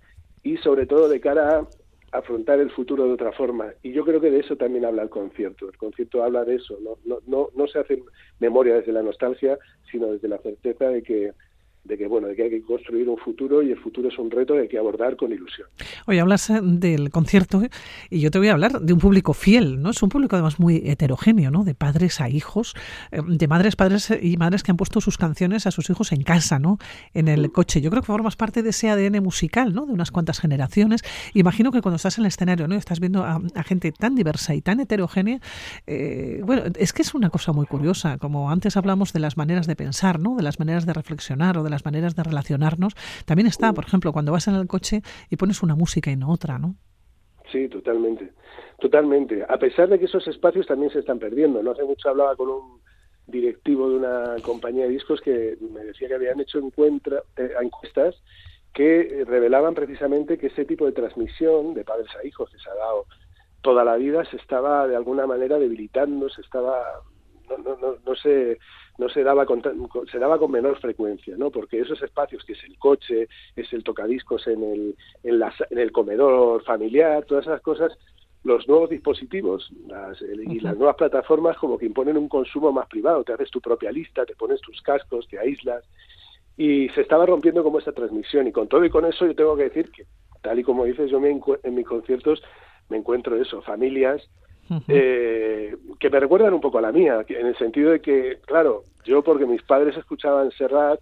y 0.44 0.56
sobre 0.58 0.86
todo 0.86 1.08
de 1.08 1.20
cara 1.20 1.58
a 1.58 2.18
afrontar 2.18 2.60
el 2.60 2.70
futuro 2.70 3.04
de 3.04 3.14
otra 3.14 3.32
forma. 3.32 3.72
Y 3.82 3.92
yo 3.92 4.04
creo 4.04 4.20
que 4.20 4.30
de 4.30 4.38
eso 4.38 4.54
también 4.54 4.84
habla 4.84 5.02
el 5.02 5.10
concierto. 5.10 5.68
El 5.68 5.76
concierto 5.76 6.22
habla 6.22 6.44
de 6.44 6.56
eso. 6.56 6.78
No, 6.80 6.98
no, 7.04 7.18
no, 7.26 7.48
no 7.56 7.66
se 7.66 7.80
hace 7.80 8.00
memoria 8.38 8.76
desde 8.76 8.92
la 8.92 9.02
nostalgia, 9.02 9.58
sino 9.90 10.06
desde 10.12 10.28
la 10.28 10.38
certeza 10.38 10.88
de 10.88 11.02
que 11.02 11.32
de 11.84 11.98
que 11.98 12.06
bueno 12.06 12.28
de 12.28 12.36
que 12.36 12.44
hay 12.44 12.50
que 12.50 12.62
construir 12.62 13.08
un 13.08 13.18
futuro 13.18 13.62
y 13.62 13.72
el 13.72 13.78
futuro 13.78 14.08
es 14.08 14.18
un 14.18 14.30
reto 14.30 14.54
que 14.54 14.60
hay 14.60 14.68
que 14.68 14.78
abordar 14.78 15.16
con 15.16 15.32
ilusión. 15.32 15.66
Oye, 16.06 16.20
hablas 16.20 16.48
eh, 16.50 16.60
del 16.62 17.10
concierto 17.10 17.62
¿eh? 17.62 17.70
y 18.08 18.20
yo 18.20 18.30
te 18.30 18.38
voy 18.38 18.48
a 18.48 18.52
hablar 18.52 18.80
de 18.80 18.92
un 18.92 19.00
público 19.00 19.32
fiel, 19.32 19.82
¿no? 19.82 19.90
Es 19.90 20.02
un 20.02 20.08
público 20.08 20.36
además 20.36 20.60
muy 20.60 20.82
heterogéneo, 20.84 21.50
¿no? 21.50 21.64
De 21.64 21.74
padres 21.74 22.20
a 22.20 22.28
hijos, 22.28 22.74
eh, 23.10 23.20
de 23.26 23.48
madres, 23.48 23.74
padres 23.74 24.12
y 24.20 24.36
madres 24.36 24.62
que 24.62 24.70
han 24.70 24.76
puesto 24.76 25.00
sus 25.00 25.18
canciones 25.18 25.66
a 25.66 25.72
sus 25.72 25.90
hijos 25.90 26.12
en 26.12 26.22
casa, 26.22 26.58
¿no? 26.58 26.78
En 27.14 27.26
el 27.26 27.50
coche. 27.50 27.80
Yo 27.80 27.90
creo 27.90 28.02
que 28.02 28.06
formas 28.06 28.36
parte 28.36 28.62
de 28.62 28.70
ese 28.70 28.88
ADN 28.88 29.20
musical, 29.22 29.74
¿no? 29.74 29.86
De 29.86 29.92
unas 29.92 30.12
cuantas 30.12 30.38
generaciones. 30.38 31.02
Imagino 31.34 31.72
que 31.72 31.82
cuando 31.82 31.96
estás 31.96 32.18
en 32.18 32.24
el 32.24 32.28
escenario, 32.28 32.68
¿no? 32.68 32.76
Estás 32.76 33.00
viendo 33.00 33.24
a, 33.24 33.40
gente 33.64 33.92
tan 33.92 34.14
diversa 34.14 34.54
y 34.54 34.62
tan 34.62 34.80
heterogénea, 34.80 35.40
bueno, 36.44 36.62
es 36.78 36.92
que 36.92 37.02
es 37.02 37.14
una 37.14 37.30
cosa 37.30 37.52
muy 37.52 37.66
curiosa. 37.66 38.18
Como 38.18 38.50
antes 38.50 38.76
hablamos 38.76 39.12
de 39.12 39.20
las 39.20 39.36
maneras 39.36 39.66
de 39.66 39.76
pensar, 39.76 40.20
¿no? 40.20 40.36
De 40.36 40.42
las 40.42 40.58
maneras 40.58 40.86
de 40.86 40.92
reflexionar 40.92 41.58
o 41.58 41.62
de 41.62 41.71
las 41.72 41.84
maneras 41.84 42.14
de 42.14 42.22
relacionarnos, 42.22 42.94
también 43.26 43.46
está, 43.48 43.72
por 43.72 43.84
ejemplo, 43.84 44.12
cuando 44.12 44.32
vas 44.32 44.46
en 44.48 44.54
el 44.54 44.66
coche 44.66 45.02
y 45.30 45.36
pones 45.36 45.62
una 45.62 45.74
música 45.74 46.10
y 46.10 46.16
no 46.16 46.30
otra, 46.30 46.58
¿no? 46.58 46.76
Sí, 47.50 47.68
totalmente, 47.68 48.32
totalmente. 48.78 49.44
A 49.48 49.58
pesar 49.58 49.88
de 49.88 49.98
que 49.98 50.06
esos 50.06 50.26
espacios 50.28 50.66
también 50.66 50.92
se 50.92 51.00
están 51.00 51.18
perdiendo. 51.18 51.62
No 51.62 51.72
hace 51.72 51.84
mucho 51.84 52.08
hablaba 52.08 52.36
con 52.36 52.48
un 52.48 52.80
directivo 53.26 53.90
de 53.90 53.96
una 53.96 54.36
compañía 54.42 54.84
de 54.84 54.90
discos 54.90 55.20
que 55.20 55.56
me 55.60 55.84
decía 55.84 56.08
que 56.08 56.14
habían 56.14 56.40
hecho 56.40 56.58
encuentra, 56.58 57.22
eh, 57.36 57.52
encuestas 57.60 58.16
que 58.72 59.24
revelaban 59.26 59.74
precisamente 59.74 60.38
que 60.38 60.46
ese 60.46 60.64
tipo 60.64 60.86
de 60.86 60.92
transmisión 60.92 61.74
de 61.74 61.84
padres 61.84 62.08
a 62.16 62.26
hijos 62.26 62.50
que 62.50 62.58
se 62.58 62.70
ha 62.70 62.74
dado 62.74 63.06
toda 63.60 63.84
la 63.84 63.96
vida 63.96 64.24
se 64.24 64.36
estaba 64.36 64.88
de 64.88 64.96
alguna 64.96 65.26
manera 65.26 65.58
debilitando, 65.58 66.28
se 66.30 66.40
estaba 66.40 66.82
no, 67.48 67.76
no, 67.76 67.96
no 68.04 68.14
se 68.16 68.58
no 68.98 69.08
se 69.08 69.22
daba 69.22 69.46
con, 69.46 69.62
se 70.10 70.18
daba 70.18 70.38
con 70.38 70.50
menor 70.50 70.78
frecuencia, 70.78 71.36
¿no? 71.36 71.50
Porque 71.50 71.80
esos 71.80 72.02
espacios 72.02 72.44
que 72.44 72.52
es 72.52 72.64
el 72.64 72.78
coche, 72.78 73.28
es 73.56 73.72
el 73.72 73.82
tocadiscos 73.84 74.46
en 74.46 74.62
el 74.62 74.96
en, 75.22 75.42
en 75.70 75.78
el 75.78 75.92
comedor 75.92 76.62
familiar, 76.64 77.24
todas 77.24 77.46
esas 77.46 77.60
cosas 77.62 77.96
los 78.44 78.66
nuevos 78.66 78.90
dispositivos 78.90 79.70
y 80.20 80.60
las 80.60 80.76
nuevas 80.76 80.96
plataformas 80.96 81.56
como 81.58 81.78
que 81.78 81.86
imponen 81.86 82.16
un 82.16 82.28
consumo 82.28 82.72
más 82.72 82.88
privado, 82.88 83.22
te 83.22 83.32
haces 83.32 83.50
tu 83.50 83.60
propia 83.60 83.92
lista, 83.92 84.26
te 84.26 84.34
pones 84.34 84.60
tus 84.60 84.80
cascos, 84.82 85.28
te 85.28 85.38
aíslas 85.38 85.84
y 86.56 86.88
se 86.90 87.02
estaba 87.02 87.24
rompiendo 87.24 87.62
como 87.62 87.78
esta 87.78 87.92
transmisión 87.92 88.48
y 88.48 88.52
con 88.52 88.68
todo 88.68 88.84
y 88.84 88.90
con 88.90 89.04
eso 89.04 89.26
yo 89.26 89.34
tengo 89.34 89.56
que 89.56 89.64
decir 89.64 89.90
que 89.90 90.06
tal 90.42 90.58
y 90.58 90.64
como 90.64 90.84
dices 90.84 91.10
yo 91.10 91.20
me 91.20 91.30
en 91.30 91.74
mis 91.74 91.86
conciertos 91.86 92.42
me 92.88 92.96
encuentro 92.96 93.40
eso, 93.40 93.62
familias 93.62 94.28
eh, 94.88 95.76
que 95.98 96.10
me 96.10 96.20
recuerdan 96.20 96.54
un 96.54 96.60
poco 96.60 96.78
a 96.78 96.82
la 96.82 96.92
mía, 96.92 97.24
en 97.28 97.46
el 97.46 97.56
sentido 97.56 97.90
de 97.90 98.00
que, 98.00 98.38
claro, 98.46 98.84
yo 99.04 99.22
porque 99.22 99.46
mis 99.46 99.62
padres 99.62 99.96
escuchaban 99.96 100.50
Serrat, 100.52 101.00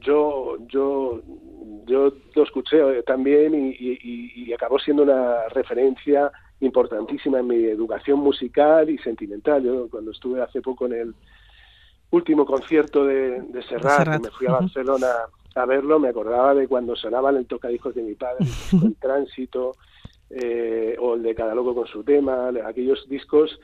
yo, 0.00 0.56
yo, 0.68 1.22
yo 1.86 2.12
lo 2.34 2.42
escuché 2.42 3.02
también 3.04 3.54
y, 3.54 3.98
y 4.00 4.52
acabó 4.52 4.78
siendo 4.78 5.04
una 5.04 5.48
referencia 5.50 6.30
importantísima 6.60 7.40
en 7.40 7.46
mi 7.46 7.64
educación 7.64 8.20
musical 8.20 8.88
y 8.88 8.98
sentimental. 8.98 9.62
Yo 9.62 9.88
cuando 9.90 10.10
estuve 10.10 10.42
hace 10.42 10.60
poco 10.60 10.86
en 10.86 10.92
el 10.92 11.14
último 12.10 12.46
concierto 12.46 13.04
de, 13.04 13.42
de 13.42 13.62
Serrat, 13.64 14.20
me 14.22 14.30
fui 14.30 14.46
a 14.46 14.52
Barcelona 14.52 15.08
a 15.54 15.64
verlo, 15.64 15.98
me 15.98 16.08
acordaba 16.08 16.54
de 16.54 16.68
cuando 16.68 16.94
sonaban 16.96 17.36
el 17.36 17.46
tocadiscos 17.46 17.94
de 17.94 18.02
mi 18.02 18.14
padre, 18.14 18.46
el 18.84 18.96
tránsito, 18.96 19.72
eh, 20.30 20.65
o 21.16 21.18
el 21.18 21.22
de 21.22 21.34
Cada 21.34 21.54
Loco 21.54 21.74
con 21.74 21.86
su 21.86 22.04
tema, 22.04 22.50
aquellos 22.66 23.08
discos 23.08 23.58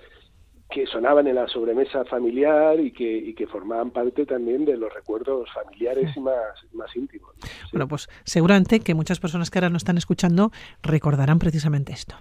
que 0.70 0.86
sonaban 0.86 1.26
en 1.26 1.34
la 1.34 1.46
sobremesa 1.48 2.04
familiar 2.06 2.80
y 2.80 2.92
que, 2.92 3.04
y 3.04 3.34
que 3.34 3.46
formaban 3.46 3.90
parte 3.90 4.24
también 4.24 4.64
de 4.64 4.76
los 4.76 4.92
recuerdos 4.92 5.48
familiares 5.52 6.16
y 6.16 6.20
más, 6.20 6.34
más 6.72 6.94
íntimos. 6.96 7.30
Bueno, 7.72 7.86
pues 7.86 8.08
seguramente 8.24 8.80
que 8.80 8.94
muchas 8.94 9.20
personas 9.20 9.50
que 9.50 9.58
ahora 9.58 9.68
nos 9.68 9.80
están 9.82 9.98
escuchando 9.98 10.50
recordarán 10.82 11.38
precisamente 11.38 11.92
esto. 11.92 12.16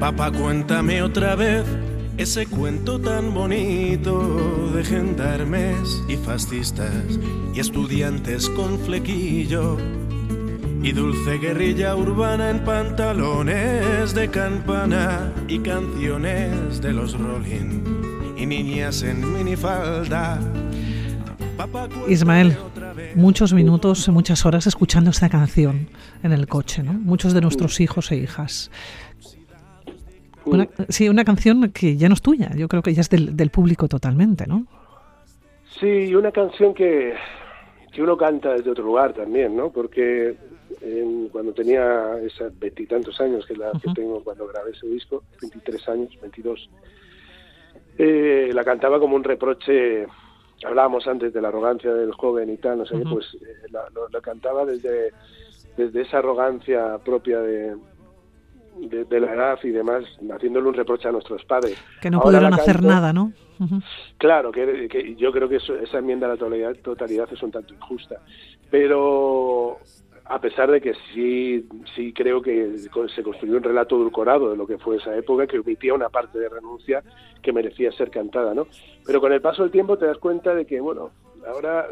Papá, 0.00 0.32
cuéntame 0.32 1.00
otra 1.00 1.34
vez 1.36 1.83
ese 2.16 2.46
cuento 2.46 3.00
tan 3.00 3.34
bonito 3.34 4.70
de 4.74 4.84
gendarmes 4.84 6.02
y 6.08 6.16
fascistas 6.16 7.18
y 7.54 7.60
estudiantes 7.60 8.48
con 8.50 8.78
flequillo 8.78 9.76
y 10.82 10.92
dulce 10.92 11.38
guerrilla 11.38 11.96
urbana 11.96 12.50
en 12.50 12.64
pantalones 12.64 14.14
de 14.14 14.28
campana 14.28 15.32
y 15.48 15.58
canciones 15.58 16.80
de 16.80 16.92
los 16.92 17.18
Rolling 17.18 17.82
y 18.36 18.46
niñas 18.46 19.02
en 19.02 19.32
minifalda. 19.32 20.38
Ismael, 22.08 22.56
muchos 23.14 23.52
minutos, 23.52 24.08
muchas 24.08 24.44
horas 24.44 24.66
escuchando 24.66 25.10
esta 25.10 25.28
canción 25.28 25.88
en 26.22 26.32
el 26.32 26.46
coche, 26.46 26.82
¿no? 26.82 26.92
Muchos 26.92 27.32
de 27.32 27.40
nuestros 27.40 27.80
hijos 27.80 28.10
e 28.12 28.16
hijas. 28.16 28.70
Sí, 30.88 31.08
una 31.08 31.24
canción 31.24 31.70
que 31.70 31.96
ya 31.96 32.08
no 32.08 32.14
es 32.14 32.22
tuya, 32.22 32.50
yo 32.56 32.68
creo 32.68 32.82
que 32.82 32.94
ya 32.94 33.00
es 33.00 33.10
del, 33.10 33.50
público 33.50 33.88
totalmente, 33.88 34.46
¿no? 34.46 34.66
Sí, 35.80 36.14
una 36.14 36.30
canción 36.30 36.74
que, 36.74 37.14
que 37.92 38.02
uno 38.02 38.16
canta 38.16 38.52
desde 38.52 38.70
otro 38.70 38.84
lugar 38.84 39.12
también, 39.12 39.56
¿no? 39.56 39.70
Porque 39.70 40.36
cuando 41.32 41.52
tenía 41.52 42.18
esos 42.22 42.58
veintitantos 42.58 43.20
años, 43.20 43.46
que 43.46 43.56
la 43.56 43.72
que 43.72 43.92
tengo 43.94 44.22
cuando 44.22 44.46
grabé 44.46 44.70
ese 44.70 44.86
disco, 44.86 45.22
23 45.40 45.88
años, 45.88 46.20
22, 46.20 46.68
eh, 47.98 48.50
la 48.52 48.64
cantaba 48.64 48.98
como 48.98 49.16
un 49.16 49.24
reproche, 49.24 50.06
hablábamos 50.64 51.06
antes 51.06 51.32
de 51.32 51.40
la 51.40 51.48
arrogancia 51.48 51.92
del 51.92 52.12
joven 52.12 52.50
y 52.50 52.56
tal, 52.56 52.78
no 52.78 52.86
sé 52.86 52.96
pues 52.98 53.34
eh, 53.34 53.70
la, 53.70 54.20
cantaba 54.20 54.64
desde, 54.64 55.12
desde 55.76 56.02
esa 56.02 56.18
arrogancia 56.18 56.98
propia 56.98 57.40
de, 57.40 57.76
de, 58.76 59.20
la 59.20 59.34
edad 59.34 59.58
y 59.62 59.70
demás, 59.70 60.04
haciéndole 60.30 60.68
un 60.68 60.74
reproche 60.74 61.08
a 61.08 61.12
nuestros 61.12 61.44
padres. 61.44 61.76
Que 62.00 62.10
no 62.10 62.20
pudieron 62.20 62.52
hacer 62.54 62.82
nada, 62.82 63.12
¿no? 63.12 63.32
Claro, 64.18 64.50
que, 64.50 65.14
yo 65.16 65.32
creo 65.32 65.48
que 65.48 65.56
esa 65.56 65.98
enmienda 65.98 66.26
a 66.26 66.30
la 66.30 66.36
totalidad, 66.36 66.74
totalidad 66.82 67.28
es 67.32 67.42
un 67.42 67.52
tanto 67.52 67.72
injusta. 67.74 68.20
Pero 68.70 69.78
a 70.24 70.40
pesar 70.40 70.70
de 70.70 70.80
que 70.80 70.94
sí, 71.12 71.68
sí 71.94 72.12
creo 72.12 72.40
que 72.40 72.78
se 73.14 73.22
construyó 73.22 73.56
un 73.56 73.62
relato 73.62 73.96
edulcorado 73.96 74.50
de 74.50 74.56
lo 74.56 74.66
que 74.66 74.78
fue 74.78 74.96
esa 74.96 75.14
época, 75.16 75.46
que 75.46 75.58
omitía 75.58 75.94
una 75.94 76.08
parte 76.08 76.38
de 76.38 76.48
renuncia 76.48 77.02
que 77.42 77.52
merecía 77.52 77.92
ser 77.92 78.10
cantada, 78.10 78.54
¿no? 78.54 78.66
Pero 79.04 79.20
con 79.20 79.32
el 79.32 79.42
paso 79.42 79.62
del 79.62 79.70
tiempo 79.70 79.98
te 79.98 80.06
das 80.06 80.18
cuenta 80.18 80.54
de 80.54 80.64
que, 80.64 80.80
bueno, 80.80 81.10
ahora 81.46 81.86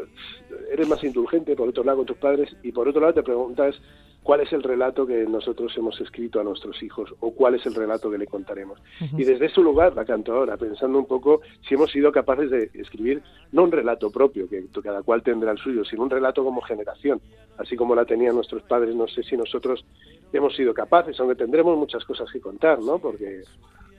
eres 0.71 0.87
más 0.87 1.03
indulgente, 1.03 1.55
por 1.55 1.69
otro 1.69 1.83
lado, 1.83 1.97
con 1.99 2.07
tus 2.07 2.17
padres, 2.17 2.55
y 2.63 2.71
por 2.71 2.87
otro 2.87 3.01
lado 3.01 3.13
te 3.13 3.23
preguntas 3.23 3.79
cuál 4.23 4.41
es 4.41 4.51
el 4.53 4.63
relato 4.63 5.05
que 5.05 5.25
nosotros 5.25 5.75
hemos 5.77 5.99
escrito 6.01 6.39
a 6.39 6.43
nuestros 6.43 6.81
hijos 6.81 7.13
o 7.19 7.31
cuál 7.31 7.55
es 7.55 7.65
el 7.65 7.75
relato 7.75 8.09
que 8.09 8.17
le 8.17 8.25
contaremos. 8.25 8.79
Y 9.17 9.23
desde 9.23 9.45
ese 9.45 9.61
lugar 9.61 9.93
la 9.95 10.05
canto 10.05 10.33
ahora, 10.33 10.57
pensando 10.57 10.97
un 10.97 11.05
poco 11.05 11.41
si 11.67 11.75
hemos 11.75 11.91
sido 11.91 12.11
capaces 12.11 12.49
de 12.49 12.71
escribir 12.73 13.21
no 13.51 13.63
un 13.63 13.71
relato 13.71 14.09
propio, 14.09 14.49
que 14.49 14.65
cada 14.83 15.03
cual 15.03 15.21
tendrá 15.21 15.51
el 15.51 15.57
suyo, 15.57 15.83
sino 15.85 16.03
un 16.03 16.09
relato 16.09 16.43
como 16.43 16.61
generación, 16.61 17.21
así 17.57 17.75
como 17.75 17.93
la 17.95 18.05
tenían 18.05 18.35
nuestros 18.35 18.63
padres. 18.63 18.95
No 18.95 19.07
sé 19.07 19.23
si 19.23 19.37
nosotros 19.37 19.85
hemos 20.31 20.55
sido 20.55 20.73
capaces, 20.73 21.19
aunque 21.19 21.35
tendremos 21.35 21.77
muchas 21.77 22.03
cosas 22.05 22.31
que 22.31 22.39
contar, 22.39 22.79
¿no? 22.79 22.99
Porque 22.99 23.43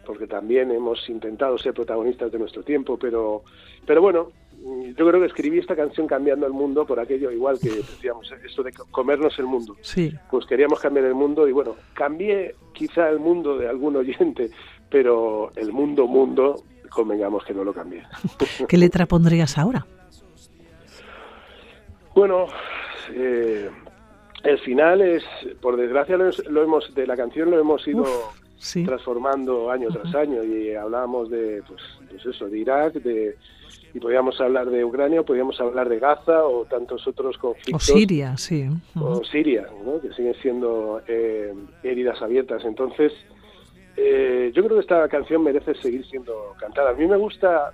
porque 0.04 0.26
también 0.26 0.70
hemos 0.70 1.08
intentado 1.08 1.58
ser 1.58 1.74
protagonistas 1.74 2.30
de 2.30 2.38
nuestro 2.38 2.62
tiempo, 2.62 2.98
pero, 2.98 3.42
pero 3.86 4.00
bueno, 4.02 4.32
yo 4.64 5.06
creo 5.06 5.20
que 5.20 5.26
escribí 5.26 5.58
esta 5.58 5.76
canción 5.76 6.06
cambiando 6.06 6.46
el 6.46 6.52
mundo 6.52 6.86
por 6.86 6.98
aquello 6.98 7.30
igual 7.30 7.58
que 7.60 7.68
decíamos, 7.68 8.32
esto 8.44 8.62
de 8.62 8.72
comernos 8.72 9.38
el 9.38 9.46
mundo. 9.46 9.76
Sí. 9.82 10.12
Pues 10.30 10.46
queríamos 10.46 10.80
cambiar 10.80 11.04
el 11.04 11.14
mundo 11.14 11.46
y 11.46 11.52
bueno, 11.52 11.76
cambié 11.92 12.54
quizá 12.72 13.10
el 13.10 13.18
mundo 13.18 13.58
de 13.58 13.68
algún 13.68 13.96
oyente, 13.96 14.50
pero 14.88 15.52
el 15.56 15.72
mundo, 15.72 16.06
mundo, 16.06 16.64
convengamos 16.88 17.44
que 17.44 17.52
no 17.52 17.62
lo 17.62 17.74
cambié. 17.74 18.04
¿Qué 18.68 18.78
letra 18.78 19.04
pondrías 19.04 19.58
ahora? 19.58 19.86
Bueno, 22.14 22.46
eh, 23.12 23.68
el 24.44 24.58
final 24.60 25.02
es, 25.02 25.24
por 25.60 25.76
desgracia, 25.76 26.16
lo, 26.16 26.62
hemos 26.62 26.94
de 26.94 27.06
la 27.06 27.16
canción 27.16 27.50
lo 27.50 27.58
hemos 27.58 27.86
ido 27.86 28.04
transformando 28.86 29.70
año 29.70 29.88
tras 29.88 30.14
año 30.14 30.42
y 30.42 30.74
hablábamos 30.74 31.28
de, 31.28 31.62
pues, 31.66 31.82
pues 32.08 32.24
eso, 32.24 32.48
de 32.48 32.58
Irak, 32.58 32.94
de 32.94 33.36
y 33.94 34.00
podíamos 34.00 34.40
hablar 34.40 34.68
de 34.70 34.84
Ucrania, 34.84 35.22
podíamos 35.22 35.60
hablar 35.60 35.88
de 35.88 36.00
Gaza 36.00 36.44
o 36.44 36.64
tantos 36.64 37.06
otros 37.06 37.38
conflictos. 37.38 37.90
O 37.90 37.94
Siria, 37.94 38.36
sí. 38.36 38.68
O 39.00 39.22
Siria, 39.24 39.68
¿no? 39.84 40.00
que 40.00 40.12
siguen 40.12 40.34
siendo 40.42 41.00
eh, 41.06 41.54
heridas 41.84 42.20
abiertas. 42.20 42.64
Entonces, 42.64 43.12
eh, 43.96 44.50
yo 44.52 44.64
creo 44.64 44.76
que 44.76 44.82
esta 44.82 45.08
canción 45.08 45.44
merece 45.44 45.74
seguir 45.76 46.04
siendo 46.06 46.54
cantada. 46.58 46.90
A 46.90 46.94
mí 46.94 47.06
me 47.06 47.16
gusta 47.16 47.72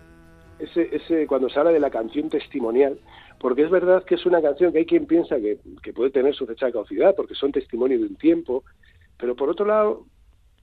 ese, 0.59 0.95
ese 0.95 1.27
cuando 1.27 1.49
se 1.49 1.59
habla 1.59 1.73
de 1.73 1.81
la 1.81 1.91
canción 1.91 2.29
testimonial, 2.29 2.99
porque 3.39 3.63
es 3.63 3.71
verdad 3.71 4.05
que 4.05 4.17
es 4.17 4.27
una 4.27 4.43
canción 4.43 4.73
que 4.73 4.81
hay 4.81 4.87
quien 4.87 5.07
piensa 5.07 5.37
que, 5.37 5.59
que 5.83 5.95
puede 5.95 6.11
tener 6.11 6.35
su 6.35 6.47
fecha 6.47 6.67
de 6.67 6.73
caducidad, 6.73 7.15
porque 7.17 7.35
son 7.35 7.51
testimonio 7.51 7.99
de 7.99 8.05
un 8.05 8.17
tiempo, 8.17 8.65
pero 9.19 9.35
por 9.35 9.49
otro 9.49 9.65
lado, 9.65 10.05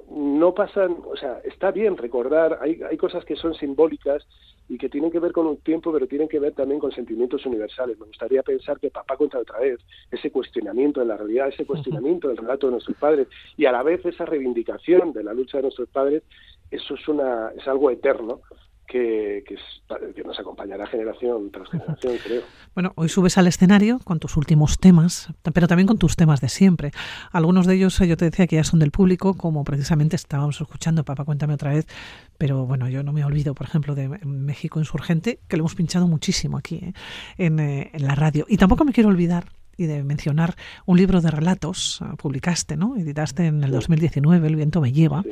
no 0.10 0.54
pasan, 0.54 0.98
o 1.06 1.18
sea, 1.18 1.40
está 1.44 1.72
bien 1.72 1.98
recordar, 1.98 2.60
hay, 2.62 2.82
hay 2.90 2.98
cosas 2.98 3.26
que 3.26 3.36
son 3.36 3.54
simbólicas 3.56 4.26
y 4.70 4.78
que 4.78 4.90
tienen 4.90 5.12
que 5.12 5.20
ver 5.20 5.32
con 5.32 5.48
un 5.48 5.58
tiempo, 5.58 5.92
pero 5.92 6.08
tienen 6.08 6.28
que 6.28 6.40
ver 6.40 6.54
también 6.54 6.80
con 6.80 6.92
sentimientos 6.92 7.46
universales. 7.46 7.98
Me 8.00 8.06
gustaría 8.06 8.44
pensar 8.44 8.80
que 8.80 8.90
Papá 8.90 9.16
cuenta 9.16 9.40
otra 9.40 9.60
vez 9.60 9.80
ese 10.12 10.32
cuestionamiento 10.32 11.00
de 11.00 11.08
la 11.08 11.18
realidad, 11.18 11.48
ese 11.48 11.66
cuestionamiento 11.66 12.28
del 12.28 12.38
relato 12.38 12.68
de 12.68 12.72
nuestros 12.72 12.98
padres 12.98 13.28
y 13.56 13.66
a 13.66 13.72
la 13.72 13.84
vez 13.84 14.06
esa 14.06 14.26
reivindicación 14.26 15.14
de 15.14 15.24
la 15.24 15.34
lucha 15.34 15.58
de 15.58 15.64
nuestros 15.64 15.90
padres, 15.90 16.24
eso 16.70 16.96
es, 16.96 17.08
una, 17.08 17.52
es 17.56 17.68
algo 17.68 17.90
eterno 17.92 18.42
que, 18.88 19.44
que, 19.46 20.24
nos 20.24 20.40
acompañará 20.40 20.88
generación 20.88 21.52
tras 21.52 21.70
generación, 21.70 22.16
creo. 22.24 22.42
Bueno, 22.74 22.94
hoy 22.96 23.10
subes 23.10 23.38
al 23.38 23.48
escenario 23.48 24.00
con 24.04 24.20
tus 24.20 24.38
últimos 24.38 24.80
temas, 24.80 25.30
pero 25.54 25.68
también 25.68 25.88
con 25.88 25.98
tus 25.98 26.16
temas 26.16 26.42
de 26.42 26.50
siempre. 26.50 26.92
Algunos 27.32 27.68
de 27.68 27.76
ellos 27.76 28.00
yo 28.00 28.18
te 28.18 28.26
decía 28.26 28.48
que 28.48 28.56
ya 28.56 28.64
son 28.64 28.80
del 28.80 28.92
público, 28.92 29.36
como 29.36 29.64
precisamente 29.64 30.16
estábamos 30.16 30.60
escuchando, 30.60 31.04
papá, 31.04 31.26
cuéntame 31.26 31.54
otra 31.54 31.74
vez, 31.74 31.86
pero 32.38 32.66
bueno, 32.66 32.90
yo 32.90 33.04
no 33.04 33.14
me 33.14 33.24
olvido, 33.26 33.54
por 33.54 33.68
ejemplo, 33.68 33.94
de 33.94 34.08
México 34.26 34.80
Insurgente, 34.80 35.40
que 35.48 35.58
lo 35.58 35.62
hemos 35.62 35.76
pinchado 35.76 36.08
muchísimo 36.08 36.58
aquí 36.58 36.76
eh, 36.76 36.94
en, 37.38 37.60
eh, 37.60 37.92
en 37.94 38.08
la 38.08 38.16
radio. 38.16 38.46
Y 38.48 38.58
tampoco 38.58 38.86
me 38.86 38.94
quiero 38.94 39.10
olvidar 39.10 39.46
y 39.78 39.86
de 39.86 40.04
mencionar 40.04 40.56
un 40.86 40.98
libro 40.98 41.22
de 41.22 41.32
relatos, 41.32 42.00
ah, 42.02 42.16
publicaste, 42.18 42.76
¿no? 42.76 42.98
Editaste 42.98 43.46
en 43.46 43.64
el 43.64 43.72
2019, 43.72 44.48
El 44.48 44.56
viento 44.56 44.82
me 44.82 44.92
lleva, 44.92 45.24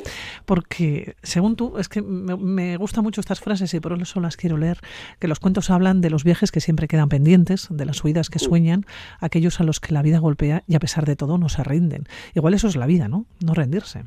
porque 0.46 1.16
según 1.24 1.56
tú, 1.56 1.78
es 1.78 1.90
que 1.90 2.02
me, 2.02 2.78
gustan 2.78 3.04
mucho 3.04 3.22
estas 3.22 3.40
frases 3.40 3.74
y 3.74 3.80
por 3.80 4.00
eso 4.00 4.20
las 4.20 4.38
quiero 4.38 4.58
leer, 4.58 4.78
que 5.20 5.28
los 5.28 5.40
cuentos 5.40 5.70
hablan 5.70 6.02
de 6.02 6.10
los 6.10 6.24
viajes 6.24 6.52
que 6.52 6.62
siempre 6.62 6.88
quedan 6.88 7.10
pendientes, 7.10 7.68
de 7.70 7.86
las 7.86 8.04
huidas 8.04 8.30
que 8.30 8.40
sueñan, 8.40 8.86
aquellos 9.20 9.60
a 9.60 9.64
los 9.64 9.80
que 9.80 9.94
la 9.94 10.02
vida 10.02 10.20
golpea 10.20 10.64
y 10.68 10.76
a 10.76 10.80
pesar 10.80 11.06
de 11.06 11.16
todo 11.16 11.38
no 11.38 11.50
se 11.50 11.64
rinden. 11.64 12.04
Igual 12.34 12.54
eso 12.54 12.68
es 12.68 12.76
la 12.76 12.86
vida, 12.86 13.08
¿no? 13.08 13.26
No 13.44 13.54
rendirse. 13.54 14.04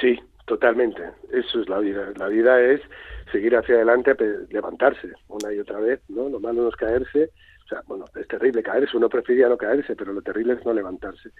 Sí, 0.00 0.18
totalmente. 0.46 1.02
Eso 1.32 1.60
es 1.60 1.68
la 1.68 1.78
vida. 1.78 2.12
La 2.16 2.28
vida 2.28 2.60
es 2.60 2.80
seguir 3.32 3.56
hacia 3.56 3.76
adelante, 3.76 4.14
levantarse 4.50 5.12
una 5.28 5.52
y 5.52 5.58
otra 5.58 5.80
vez, 5.80 6.00
¿no? 6.08 6.28
Lo 6.28 6.40
malo 6.40 6.62
no 6.62 6.68
es 6.68 6.76
caerse. 6.76 7.30
O 7.66 7.68
sea, 7.68 7.82
bueno, 7.86 8.04
es 8.14 8.28
terrible 8.28 8.62
caerse, 8.62 8.96
uno 8.96 9.08
prefería 9.08 9.48
no 9.48 9.58
caerse, 9.58 9.96
pero 9.96 10.12
lo 10.12 10.22
terrible 10.22 10.52
es 10.54 10.64
no 10.64 10.72
levantarse. 10.72 11.30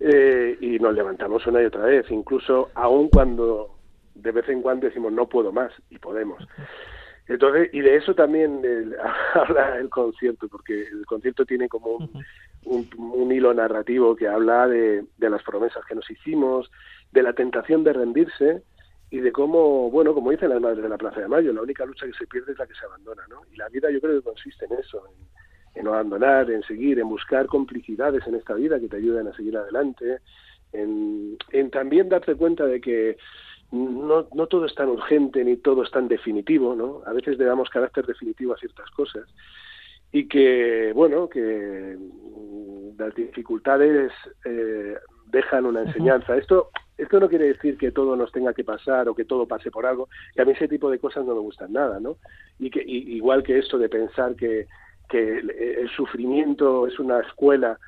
Eh, 0.00 0.58
y 0.60 0.78
nos 0.80 0.92
levantamos 0.92 1.46
una 1.46 1.62
y 1.62 1.66
otra 1.66 1.84
vez, 1.84 2.10
incluso 2.10 2.70
aun 2.74 3.08
cuando 3.08 3.76
de 4.14 4.32
vez 4.32 4.48
en 4.48 4.60
cuando 4.60 4.86
decimos 4.86 5.12
no 5.12 5.28
puedo 5.28 5.52
más, 5.52 5.72
y 5.88 5.98
podemos. 5.98 6.42
Entonces, 7.28 7.70
y 7.72 7.80
de 7.80 7.96
eso 7.96 8.14
también 8.14 8.62
habla 9.34 9.78
el 9.78 9.88
concierto, 9.88 10.48
porque 10.48 10.82
el 10.82 11.06
concierto 11.06 11.44
tiene 11.44 11.68
como 11.68 11.96
un, 12.64 12.90
un, 12.98 13.32
hilo 13.32 13.54
narrativo 13.54 14.16
que 14.16 14.26
habla 14.26 14.66
de, 14.66 15.04
de, 15.16 15.30
las 15.30 15.42
promesas 15.42 15.84
que 15.86 15.94
nos 15.94 16.10
hicimos, 16.10 16.70
de 17.12 17.22
la 17.22 17.32
tentación 17.32 17.84
de 17.84 17.92
rendirse 17.92 18.62
y 19.10 19.20
de 19.20 19.32
cómo, 19.32 19.90
bueno, 19.90 20.14
como 20.14 20.30
dicen 20.30 20.50
las 20.50 20.60
madres 20.60 20.82
de 20.82 20.88
la 20.88 20.98
Plaza 20.98 21.20
de 21.20 21.28
Mayo, 21.28 21.52
la 21.52 21.62
única 21.62 21.84
lucha 21.84 22.06
que 22.06 22.12
se 22.12 22.26
pierde 22.26 22.52
es 22.52 22.58
la 22.58 22.66
que 22.66 22.74
se 22.74 22.84
abandona, 22.84 23.22
¿no? 23.28 23.42
Y 23.52 23.56
la 23.56 23.68
vida 23.68 23.90
yo 23.90 24.00
creo 24.00 24.18
que 24.18 24.24
consiste 24.24 24.64
en 24.66 24.72
eso, 24.74 25.02
en, 25.06 25.35
no 25.82 25.94
abandonar, 25.94 26.50
en 26.50 26.62
seguir, 26.62 26.98
en 26.98 27.08
buscar 27.08 27.46
complicidades 27.46 28.26
en 28.26 28.34
esta 28.34 28.54
vida 28.54 28.80
que 28.80 28.88
te 28.88 28.96
ayuden 28.96 29.28
a 29.28 29.36
seguir 29.36 29.56
adelante, 29.56 30.18
en, 30.72 31.36
en 31.52 31.70
también 31.70 32.08
darte 32.08 32.34
cuenta 32.34 32.66
de 32.66 32.80
que 32.80 33.16
no, 33.72 34.28
no 34.32 34.46
todo 34.46 34.66
es 34.66 34.74
tan 34.74 34.88
urgente 34.88 35.44
ni 35.44 35.56
todo 35.56 35.82
es 35.82 35.90
tan 35.90 36.08
definitivo, 36.08 36.74
¿no? 36.74 37.02
A 37.06 37.12
veces 37.12 37.38
le 37.38 37.44
damos 37.44 37.68
carácter 37.68 38.06
definitivo 38.06 38.54
a 38.54 38.58
ciertas 38.58 38.90
cosas 38.90 39.24
y 40.12 40.28
que, 40.28 40.92
bueno, 40.94 41.28
que 41.28 41.96
las 42.96 43.14
dificultades 43.14 44.12
eh, 44.44 44.96
dejan 45.26 45.66
una 45.66 45.82
enseñanza. 45.82 46.36
Esto 46.36 46.70
esto 46.98 47.20
no 47.20 47.28
quiere 47.28 47.48
decir 47.48 47.76
que 47.76 47.92
todo 47.92 48.16
nos 48.16 48.32
tenga 48.32 48.54
que 48.54 48.64
pasar 48.64 49.08
o 49.08 49.14
que 49.14 49.26
todo 49.26 49.46
pase 49.46 49.70
por 49.70 49.84
algo, 49.84 50.08
que 50.34 50.40
a 50.40 50.44
mí 50.46 50.52
ese 50.52 50.68
tipo 50.68 50.90
de 50.90 50.98
cosas 50.98 51.26
no 51.26 51.34
me 51.34 51.40
gustan 51.40 51.72
nada, 51.72 52.00
¿no? 52.00 52.16
Y 52.58 52.70
que 52.70 52.82
igual 52.86 53.42
que 53.42 53.58
esto 53.58 53.76
de 53.76 53.90
pensar 53.90 54.34
que, 54.34 54.66
que 55.08 55.38
el 55.38 55.88
sufrimiento 55.96 56.86
es 56.86 56.98
una 56.98 57.20
escuela 57.20 57.78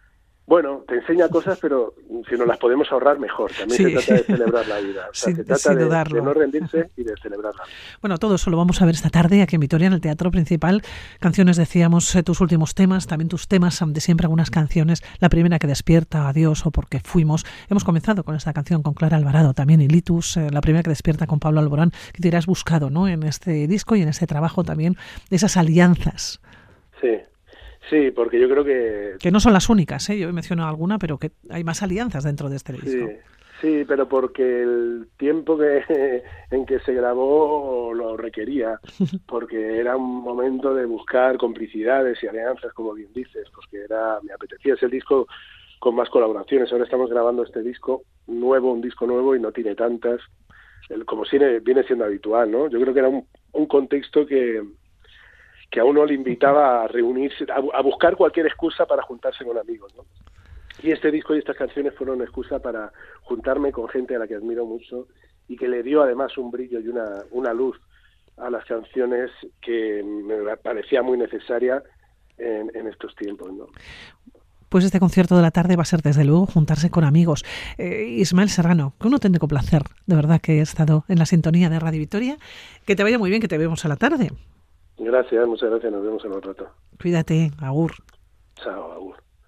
bueno, 0.48 0.82
te 0.88 0.94
enseña 0.94 1.28
cosas, 1.28 1.58
pero 1.60 1.92
si 2.26 2.34
nos 2.36 2.46
las 2.46 2.56
podemos 2.56 2.90
ahorrar, 2.90 3.18
mejor. 3.18 3.52
También 3.52 3.76
se 3.76 3.90
trata 3.90 4.14
de 4.14 4.24
celebrar 4.24 4.66
la 4.66 4.80
vida. 4.80 5.08
se 5.12 5.34
trata 5.44 5.74
de, 5.74 6.22
no 6.22 6.32
rendirse 6.32 6.90
y 6.96 7.04
de 7.04 7.12
celebrarla. 7.22 7.64
Bueno, 8.00 8.16
todo 8.16 8.36
eso 8.36 8.48
lo 8.48 8.56
vamos 8.56 8.80
a 8.80 8.86
ver 8.86 8.94
esta 8.94 9.10
tarde 9.10 9.42
aquí 9.42 9.56
en 9.56 9.60
Vitoria, 9.60 9.88
en 9.88 9.92
el 9.92 10.00
Teatro 10.00 10.30
Principal. 10.30 10.80
Canciones, 11.20 11.58
decíamos, 11.58 12.16
eh, 12.16 12.22
tus 12.22 12.40
últimos 12.40 12.74
temas, 12.74 13.06
también 13.06 13.28
tus 13.28 13.46
temas 13.46 13.84
de 13.86 14.00
siempre, 14.00 14.24
algunas 14.24 14.50
canciones. 14.50 15.02
La 15.20 15.28
primera 15.28 15.58
que 15.58 15.66
despierta, 15.66 16.30
Adiós 16.30 16.64
o 16.64 16.70
Porque 16.70 17.00
Fuimos. 17.00 17.44
Hemos 17.68 17.84
comenzado 17.84 18.24
con 18.24 18.34
esta 18.34 18.54
canción 18.54 18.82
con 18.82 18.94
Clara 18.94 19.18
Alvarado, 19.18 19.52
también 19.52 19.82
y 19.82 19.88
Litus, 19.88 20.38
eh, 20.38 20.48
la 20.50 20.62
primera 20.62 20.82
que 20.82 20.88
despierta 20.88 21.26
con 21.26 21.40
Pablo 21.40 21.60
Alborán, 21.60 21.92
que 22.14 22.22
te 22.22 22.28
irás 22.28 22.46
buscado 22.46 22.88
¿no? 22.88 23.06
en 23.06 23.22
este 23.22 23.66
disco 23.66 23.96
y 23.96 24.02
en 24.02 24.08
este 24.08 24.26
trabajo 24.26 24.64
también 24.64 24.96
de 25.28 25.36
esas 25.36 25.58
alianzas. 25.58 26.40
Sí, 27.00 27.18
Sí, 27.90 28.10
porque 28.10 28.38
yo 28.38 28.48
creo 28.48 28.64
que... 28.64 29.14
Que 29.18 29.30
no 29.30 29.40
son 29.40 29.52
las 29.52 29.68
únicas, 29.68 30.08
¿eh? 30.10 30.18
yo 30.18 30.28
he 30.28 30.32
mencionado 30.32 30.68
alguna, 30.68 30.98
pero 30.98 31.18
que 31.18 31.30
hay 31.48 31.64
más 31.64 31.82
alianzas 31.82 32.24
dentro 32.24 32.50
de 32.50 32.56
este 32.56 32.74
disco. 32.74 33.08
Sí, 33.60 33.84
pero 33.88 34.08
porque 34.08 34.62
el 34.62 35.08
tiempo 35.16 35.58
que, 35.58 35.82
en 36.50 36.66
que 36.66 36.80
se 36.80 36.92
grabó 36.92 37.92
lo 37.94 38.16
requería, 38.16 38.78
porque 39.26 39.78
era 39.78 39.96
un 39.96 40.22
momento 40.22 40.74
de 40.74 40.84
buscar 40.84 41.38
complicidades 41.38 42.22
y 42.22 42.26
alianzas, 42.26 42.72
como 42.74 42.92
bien 42.92 43.12
dices, 43.14 43.48
porque 43.54 43.84
era, 43.84 44.18
me 44.22 44.32
apetecía 44.32 44.74
ese 44.74 44.88
disco 44.88 45.26
con 45.78 45.94
más 45.94 46.10
colaboraciones. 46.10 46.70
Ahora 46.70 46.84
estamos 46.84 47.08
grabando 47.08 47.42
este 47.42 47.62
disco 47.62 48.02
nuevo, 48.26 48.72
un 48.72 48.82
disco 48.82 49.06
nuevo 49.06 49.34
y 49.34 49.40
no 49.40 49.50
tiene 49.50 49.74
tantas, 49.74 50.20
como 51.06 51.24
viene 51.30 51.82
siendo 51.84 52.04
habitual, 52.04 52.50
¿no? 52.50 52.68
Yo 52.68 52.80
creo 52.80 52.92
que 52.92 53.00
era 53.00 53.08
un 53.08 53.66
contexto 53.66 54.26
que, 54.26 54.62
que 55.70 55.80
a 55.80 55.84
uno 55.84 56.04
le 56.04 56.14
invitaba 56.14 56.84
a 56.84 56.88
reunirse, 56.88 57.46
a, 57.50 57.82
buscar 57.82 58.16
cualquier 58.16 58.46
excusa 58.46 58.86
para 58.86 59.02
juntarse 59.02 59.44
con 59.44 59.58
amigos. 59.58 59.94
¿no? 59.96 60.04
Y 60.82 60.92
este 60.92 61.10
disco 61.10 61.34
y 61.34 61.38
estas 61.38 61.56
canciones 61.56 61.94
fueron 61.94 62.16
una 62.16 62.24
excusa 62.24 62.58
para 62.60 62.92
juntarme 63.22 63.72
con 63.72 63.88
gente 63.88 64.16
a 64.16 64.18
la 64.18 64.26
que 64.26 64.34
admiro 64.34 64.64
mucho 64.64 65.08
y 65.46 65.56
que 65.56 65.68
le 65.68 65.82
dio 65.82 66.02
además 66.02 66.36
un 66.38 66.50
brillo 66.50 66.80
y 66.80 66.88
una, 66.88 67.22
una 67.30 67.52
luz 67.52 67.78
a 68.36 68.50
las 68.50 68.64
canciones 68.64 69.30
que 69.60 70.02
me 70.02 70.56
parecía 70.56 71.02
muy 71.02 71.18
necesaria 71.18 71.82
en, 72.38 72.70
en 72.74 72.86
estos 72.86 73.14
tiempos. 73.16 73.52
¿no? 73.52 73.66
Pues 74.68 74.84
este 74.84 75.00
concierto 75.00 75.34
de 75.36 75.42
la 75.42 75.50
tarde 75.50 75.76
va 75.76 75.82
a 75.82 75.86
ser 75.86 76.02
desde 76.02 76.24
luego 76.24 76.46
juntarse 76.46 76.90
con 76.90 77.04
amigos. 77.04 77.44
Eh, 77.78 78.04
Ismael 78.18 78.50
Serrano, 78.50 78.92
que 79.00 79.08
uno 79.08 79.18
tiene 79.18 79.38
que 79.38 79.46
placer, 79.46 79.82
de 80.06 80.14
verdad 80.14 80.40
que 80.40 80.58
he 80.58 80.60
estado 80.60 81.04
en 81.08 81.18
la 81.18 81.26
sintonía 81.26 81.70
de 81.70 81.80
Radio 81.80 81.98
Victoria. 81.98 82.36
Que 82.84 82.94
te 82.94 83.02
vaya 83.02 83.18
muy 83.18 83.30
bien, 83.30 83.40
que 83.40 83.48
te 83.48 83.56
vemos 83.56 83.84
a 83.84 83.88
la 83.88 83.96
tarde. 83.96 84.30
Gracias, 84.98 85.46
muchas 85.46 85.70
gracias. 85.70 85.92
Nos 85.92 86.02
vemos 86.02 86.24
en 86.24 86.32
un 86.32 86.42
rato. 86.42 86.68
Cuídate, 87.00 87.52
Agur. 87.60 87.92
Chao, 88.56 88.92
Agur. 88.92 89.16